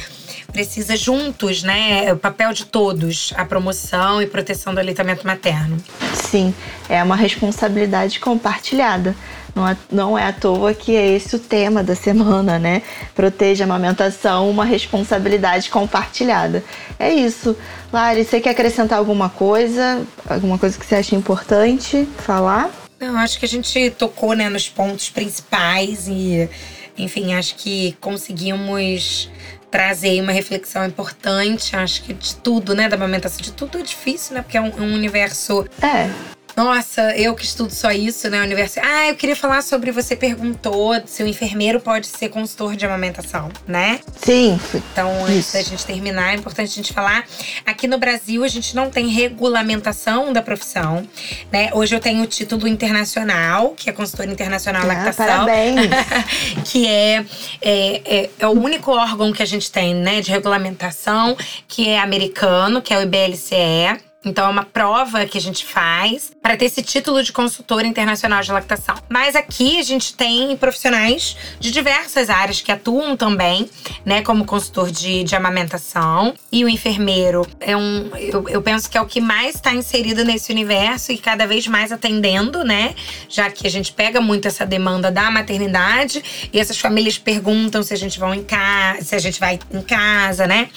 precisa 0.51 0.97
juntos, 0.97 1.63
né? 1.63 2.07
É 2.07 2.11
o 2.11 2.17
papel 2.17 2.51
de 2.51 2.65
todos, 2.65 3.31
a 3.37 3.45
promoção 3.45 4.21
e 4.21 4.27
proteção 4.27 4.73
do 4.73 4.81
aleitamento 4.81 5.25
materno. 5.25 5.77
Sim, 6.13 6.53
é 6.89 7.01
uma 7.01 7.15
responsabilidade 7.15 8.19
compartilhada. 8.19 9.15
Não 9.57 9.67
é, 9.67 9.77
não 9.91 10.17
é 10.19 10.23
à 10.27 10.31
toa 10.31 10.71
que 10.71 10.95
é 10.95 11.13
esse 11.13 11.35
o 11.35 11.39
tema 11.39 11.83
da 11.83 11.95
semana, 11.95 12.59
né? 12.59 12.83
Proteja 13.15 13.63
a 13.63 13.65
amamentação, 13.65 14.47
uma 14.47 14.63
responsabilidade 14.63 15.71
compartilhada. 15.71 16.63
É 16.99 17.11
isso. 17.11 17.57
Lari, 17.91 18.23
você 18.23 18.39
quer 18.39 18.51
acrescentar 18.51 18.99
alguma 18.99 19.29
coisa? 19.29 20.05
Alguma 20.29 20.59
coisa 20.59 20.77
que 20.77 20.85
você 20.85 20.93
acha 20.93 21.15
importante 21.15 22.07
falar? 22.19 22.69
Não, 22.99 23.17
acho 23.17 23.39
que 23.39 23.45
a 23.45 23.47
gente 23.47 23.89
tocou 23.97 24.35
né, 24.35 24.47
nos 24.47 24.69
pontos 24.69 25.09
principais 25.09 26.07
e, 26.07 26.47
enfim, 26.95 27.33
acho 27.33 27.55
que 27.55 27.97
conseguimos 27.99 29.31
trazer 29.71 30.21
uma 30.21 30.31
reflexão 30.31 30.85
importante, 30.85 31.75
acho 31.75 32.03
que 32.03 32.13
de 32.13 32.35
tudo, 32.35 32.75
né, 32.75 32.87
da 32.87 32.95
amamentação, 32.95 33.41
de 33.41 33.51
tudo 33.51 33.79
é 33.79 33.81
difícil, 33.81 34.35
né, 34.35 34.41
porque 34.43 34.57
é 34.57 34.61
um, 34.61 34.71
um 34.79 34.93
universo 34.93 35.65
é 35.81 36.36
nossa, 36.57 37.15
eu 37.15 37.35
que 37.35 37.45
estudo 37.45 37.71
só 37.71 37.91
isso, 37.91 38.27
né? 38.31 38.41
Universo. 38.41 38.79
Ah, 38.81 39.09
eu 39.09 39.15
queria 39.15 39.35
falar 39.35 39.61
sobre. 39.61 39.91
Você 39.91 40.15
perguntou 40.15 40.91
se 41.05 41.21
o 41.21 41.27
enfermeiro 41.27 41.79
pode 41.79 42.07
ser 42.07 42.29
consultor 42.29 42.75
de 42.75 42.83
amamentação, 42.83 43.51
né? 43.67 43.99
Sim. 44.19 44.59
Então, 44.73 45.23
antes 45.23 45.53
da 45.53 45.61
gente 45.61 45.85
terminar, 45.85 46.33
é 46.33 46.35
importante 46.35 46.71
a 46.71 46.75
gente 46.75 46.93
falar. 46.93 47.25
Aqui 47.63 47.87
no 47.87 47.99
Brasil, 47.99 48.43
a 48.43 48.47
gente 48.47 48.75
não 48.75 48.89
tem 48.89 49.07
regulamentação 49.07 50.33
da 50.33 50.41
profissão, 50.41 51.07
né? 51.51 51.69
Hoje 51.73 51.95
eu 51.95 51.99
tenho 51.99 52.23
o 52.23 52.25
título 52.25 52.67
internacional, 52.67 53.75
que 53.77 53.87
é 53.87 53.93
consultora 53.93 54.31
internacional 54.31 54.81
ah, 54.81 54.87
lactação. 54.87 55.27
Parabéns! 55.27 55.91
que 56.65 56.87
é, 56.87 57.23
é, 57.61 58.01
é, 58.03 58.29
é, 58.39 58.47
o 58.47 58.59
único 58.59 58.91
órgão 58.91 59.31
que 59.31 59.43
a 59.43 59.45
gente 59.45 59.71
tem, 59.71 59.93
né, 59.93 60.21
de 60.21 60.31
regulamentação, 60.31 61.37
que 61.67 61.87
é 61.87 61.99
americano, 61.99 62.81
que 62.81 62.91
é 62.91 62.97
o 62.97 63.03
IBLCE. 63.03 64.06
Então 64.27 64.45
é 64.45 64.49
uma 64.49 64.65
prova 64.65 65.25
que 65.25 65.37
a 65.37 65.41
gente 65.41 65.65
faz 65.65 66.31
para 66.41 66.57
ter 66.57 66.65
esse 66.65 66.83
título 66.83 67.23
de 67.23 67.31
consultora 67.31 67.87
internacional 67.87 68.41
de 68.41 68.51
lactação. 68.51 68.95
Mas 69.07 69.35
aqui 69.35 69.79
a 69.79 69.83
gente 69.83 70.13
tem 70.13 70.55
profissionais 70.57 71.37
de 71.59 71.71
diversas 71.71 72.29
áreas 72.29 72.61
que 72.61 72.71
atuam 72.71 73.15
também, 73.15 73.69
né, 74.05 74.21
como 74.21 74.45
consultor 74.45 74.91
de, 74.91 75.23
de 75.23 75.35
amamentação. 75.35 76.33
E 76.51 76.65
o 76.65 76.69
enfermeiro 76.69 77.47
é 77.59 77.75
um, 77.75 78.09
eu, 78.17 78.47
eu 78.49 78.61
penso 78.61 78.89
que 78.89 78.97
é 78.97 79.01
o 79.01 79.05
que 79.05 79.21
mais 79.21 79.55
está 79.55 79.73
inserido 79.73 80.25
nesse 80.25 80.51
universo 80.51 81.11
e 81.11 81.17
cada 81.17 81.47
vez 81.47 81.65
mais 81.67 81.91
atendendo, 81.91 82.63
né? 82.63 82.93
Já 83.29 83.49
que 83.49 83.65
a 83.65 83.69
gente 83.69 83.93
pega 83.93 84.19
muito 84.19 84.47
essa 84.47 84.65
demanda 84.65 85.09
da 85.09 85.31
maternidade 85.31 86.49
e 86.51 86.59
essas 86.59 86.77
famílias 86.77 87.17
perguntam 87.17 87.81
se 87.81 87.93
a 87.93 87.97
gente 87.97 88.19
vai 88.19 88.37
em 88.37 88.43
casa, 88.43 89.03
se 89.03 89.15
a 89.15 89.19
gente 89.19 89.39
vai 89.39 89.57
em 89.71 89.81
casa, 89.81 90.45
né? 90.45 90.69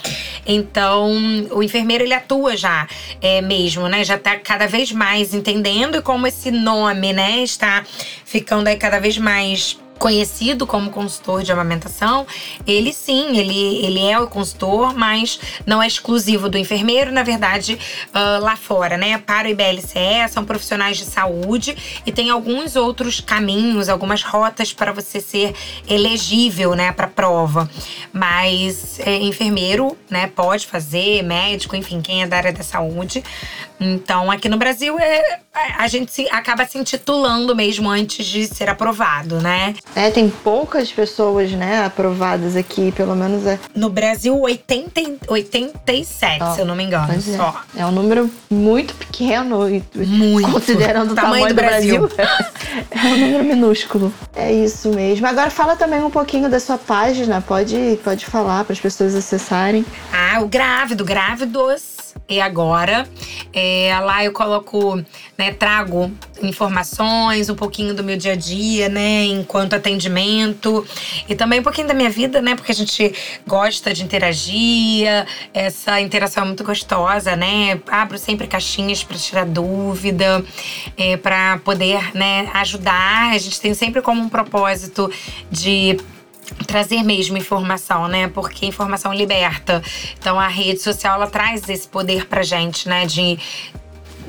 Então 0.46 1.10
o 1.50 1.62
enfermeiro 1.62 2.04
ele 2.04 2.14
atua 2.14 2.56
já. 2.56 2.86
É, 3.20 3.39
mesmo, 3.40 3.88
né? 3.88 4.04
Já 4.04 4.16
está 4.16 4.36
cada 4.36 4.66
vez 4.66 4.92
mais 4.92 5.34
entendendo 5.34 5.96
e 5.96 6.02
como 6.02 6.26
esse 6.26 6.50
nome, 6.50 7.12
né, 7.12 7.42
está 7.42 7.84
ficando 8.24 8.68
aí 8.68 8.76
cada 8.76 8.98
vez 8.98 9.18
mais 9.18 9.78
conhecido 10.00 10.66
como 10.66 10.90
consultor 10.90 11.42
de 11.42 11.52
amamentação, 11.52 12.26
ele 12.66 12.90
sim, 12.90 13.36
ele, 13.36 13.84
ele 13.84 14.00
é 14.00 14.18
o 14.18 14.26
consultor, 14.26 14.96
mas 14.96 15.38
não 15.66 15.82
é 15.82 15.86
exclusivo 15.86 16.48
do 16.48 16.56
enfermeiro, 16.56 17.12
na 17.12 17.22
verdade, 17.22 17.78
uh, 18.08 18.42
lá 18.42 18.56
fora, 18.56 18.96
né? 18.96 19.18
Para 19.18 19.46
o 19.46 19.50
IBLCE, 19.50 20.26
são 20.30 20.42
profissionais 20.42 20.96
de 20.96 21.04
saúde 21.04 21.76
e 22.06 22.10
tem 22.10 22.30
alguns 22.30 22.76
outros 22.76 23.20
caminhos, 23.20 23.90
algumas 23.90 24.22
rotas 24.22 24.72
para 24.72 24.90
você 24.90 25.20
ser 25.20 25.54
elegível, 25.86 26.74
né, 26.74 26.92
para 26.92 27.06
prova. 27.06 27.68
Mas 28.10 28.98
é, 29.00 29.16
enfermeiro, 29.18 29.98
né, 30.08 30.28
pode 30.28 30.66
fazer, 30.66 31.22
médico, 31.22 31.76
enfim, 31.76 32.00
quem 32.00 32.22
é 32.22 32.26
da 32.26 32.38
área 32.38 32.52
da 32.54 32.62
saúde. 32.62 33.22
Então, 33.78 34.30
aqui 34.30 34.48
no 34.48 34.56
Brasil, 34.56 34.98
é, 34.98 35.40
a 35.52 35.88
gente 35.88 36.12
se, 36.12 36.28
acaba 36.30 36.64
se 36.64 36.78
intitulando 36.78 37.54
mesmo 37.56 37.88
antes 37.88 38.24
de 38.24 38.46
ser 38.46 38.68
aprovado, 38.68 39.40
né? 39.40 39.74
É, 39.94 40.10
tem 40.10 40.28
poucas 40.30 40.92
pessoas, 40.92 41.50
né, 41.52 41.84
aprovadas 41.84 42.56
aqui, 42.56 42.92
pelo 42.92 43.16
menos 43.16 43.46
é. 43.46 43.58
No 43.74 43.90
Brasil, 43.90 44.38
80, 44.38 45.00
87, 45.26 46.42
oh, 46.42 46.54
se 46.54 46.60
eu 46.60 46.64
não 46.64 46.76
me 46.76 46.84
engano. 46.84 47.12
É. 47.12 47.20
Só. 47.20 47.62
É 47.76 47.84
um 47.84 47.90
número 47.90 48.30
muito 48.48 48.94
pequeno, 48.94 49.60
muito. 49.94 50.50
considerando 50.50 51.12
o 51.12 51.14
tamanho, 51.14 51.48
tamanho 51.48 51.48
do, 51.48 51.54
do 51.54 51.54
Brasil. 51.54 52.08
Brasil. 52.08 52.46
é 52.90 53.06
um 53.06 53.18
número 53.18 53.44
minúsculo. 53.44 54.14
É 54.34 54.52
isso 54.52 54.90
mesmo. 54.90 55.26
Agora 55.26 55.50
fala 55.50 55.76
também 55.76 56.00
um 56.00 56.10
pouquinho 56.10 56.48
da 56.48 56.60
sua 56.60 56.78
página, 56.78 57.40
pode, 57.40 57.98
pode 58.04 58.24
falar 58.26 58.64
para 58.64 58.72
as 58.72 58.80
pessoas 58.80 59.14
acessarem. 59.14 59.84
Ah, 60.12 60.40
o 60.40 60.48
Grávido, 60.48 61.04
Grávidos 61.04 61.89
e 62.30 62.40
agora. 62.40 63.06
É, 63.52 63.90
lá 64.00 64.24
eu 64.24 64.32
coloco, 64.32 65.04
né, 65.36 65.52
trago 65.52 66.10
informações, 66.40 67.50
um 67.50 67.54
pouquinho 67.56 67.92
do 67.92 68.04
meu 68.04 68.16
dia 68.16 68.32
a 68.32 68.36
dia, 68.36 68.88
né, 68.88 69.24
enquanto 69.24 69.74
atendimento 69.74 70.86
e 71.28 71.34
também 71.34 71.60
um 71.60 71.62
pouquinho 71.62 71.88
da 71.88 71.92
minha 71.92 72.08
vida, 72.08 72.40
né, 72.40 72.54
porque 72.54 72.72
a 72.72 72.74
gente 72.74 73.12
gosta 73.46 73.92
de 73.92 74.04
interagir, 74.04 75.06
essa 75.52 76.00
interação 76.00 76.44
é 76.44 76.46
muito 76.46 76.62
gostosa, 76.62 77.34
né. 77.34 77.80
Abro 77.90 78.16
sempre 78.16 78.46
caixinhas 78.46 79.02
para 79.02 79.18
tirar 79.18 79.44
dúvida, 79.44 80.44
é, 80.96 81.16
para 81.16 81.58
poder, 81.58 82.14
né, 82.14 82.48
ajudar. 82.54 83.34
A 83.34 83.38
gente 83.38 83.60
tem 83.60 83.74
sempre 83.74 84.00
como 84.00 84.22
um 84.22 84.28
propósito 84.28 85.10
de 85.50 85.98
trazer 86.66 87.02
mesmo 87.02 87.36
informação, 87.36 88.08
né? 88.08 88.28
Porque 88.28 88.66
informação 88.66 89.12
liberta. 89.12 89.82
Então 90.18 90.38
a 90.38 90.48
rede 90.48 90.80
social 90.80 91.14
ela 91.16 91.26
traz 91.26 91.68
esse 91.68 91.88
poder 91.88 92.26
pra 92.26 92.42
gente, 92.42 92.88
né? 92.88 93.06
De, 93.06 93.38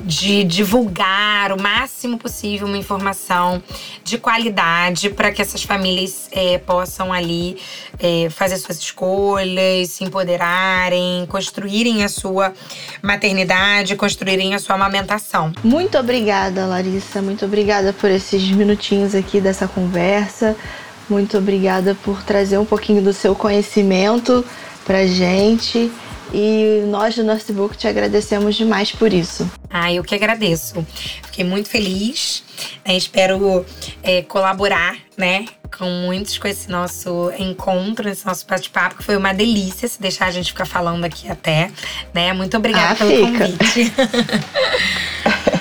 de 0.00 0.42
divulgar 0.42 1.52
o 1.52 1.60
máximo 1.60 2.18
possível 2.18 2.66
uma 2.66 2.76
informação 2.76 3.62
de 4.02 4.18
qualidade 4.18 5.10
para 5.10 5.30
que 5.30 5.40
essas 5.40 5.62
famílias 5.62 6.28
é, 6.32 6.58
possam 6.58 7.12
ali 7.12 7.56
é, 7.98 8.28
fazer 8.30 8.56
suas 8.56 8.78
escolhas, 8.78 9.90
se 9.90 10.04
empoderarem, 10.04 11.24
construírem 11.28 12.02
a 12.02 12.08
sua 12.08 12.52
maternidade, 13.00 13.94
construírem 13.94 14.54
a 14.54 14.58
sua 14.58 14.74
amamentação. 14.74 15.52
Muito 15.62 15.96
obrigada, 15.96 16.66
Larissa. 16.66 17.22
Muito 17.22 17.44
obrigada 17.44 17.92
por 17.92 18.10
esses 18.10 18.42
minutinhos 18.50 19.14
aqui 19.14 19.40
dessa 19.40 19.68
conversa. 19.68 20.56
Muito 21.08 21.38
obrigada 21.38 21.96
por 22.02 22.22
trazer 22.22 22.58
um 22.58 22.64
pouquinho 22.64 23.02
do 23.02 23.12
seu 23.12 23.34
conhecimento 23.34 24.44
pra 24.84 25.06
gente. 25.06 25.90
E 26.34 26.82
nós 26.86 27.14
do 27.14 27.22
Nursebook 27.22 27.76
te 27.76 27.86
agradecemos 27.86 28.56
demais 28.56 28.90
por 28.90 29.12
isso. 29.12 29.50
Ah, 29.68 29.92
eu 29.92 30.02
que 30.02 30.14
agradeço. 30.14 30.86
Fiquei 31.24 31.44
muito 31.44 31.68
feliz. 31.68 32.42
É, 32.84 32.96
espero 32.96 33.66
é, 34.02 34.22
colaborar, 34.22 34.96
né, 35.16 35.44
com 35.76 35.90
muitos 35.90 36.38
com 36.38 36.48
esse 36.48 36.70
nosso 36.70 37.30
encontro, 37.38 38.08
esse 38.08 38.24
nosso 38.24 38.46
bate-papo, 38.46 38.96
que 38.96 39.02
foi 39.02 39.16
uma 39.16 39.34
delícia 39.34 39.86
se 39.86 40.00
deixar 40.00 40.26
a 40.26 40.30
gente 40.30 40.52
ficar 40.52 40.64
falando 40.64 41.04
aqui 41.04 41.30
até, 41.30 41.70
né? 42.14 42.32
Muito 42.32 42.56
obrigada 42.56 42.92
ah, 42.92 42.96
pelo 42.96 43.26
fica. 43.26 43.48
convite. 43.48 43.92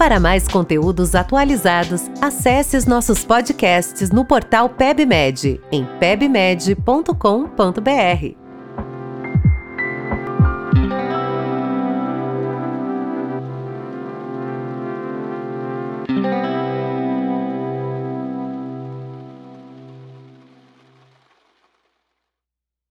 Para 0.00 0.18
mais 0.18 0.48
conteúdos 0.48 1.14
atualizados, 1.14 2.10
acesse 2.22 2.74
os 2.74 2.86
nossos 2.86 3.22
podcasts 3.22 4.10
no 4.10 4.24
portal 4.24 4.70
PebMed, 4.70 5.60
em 5.70 5.84
pebmed.com.br. 5.98 8.39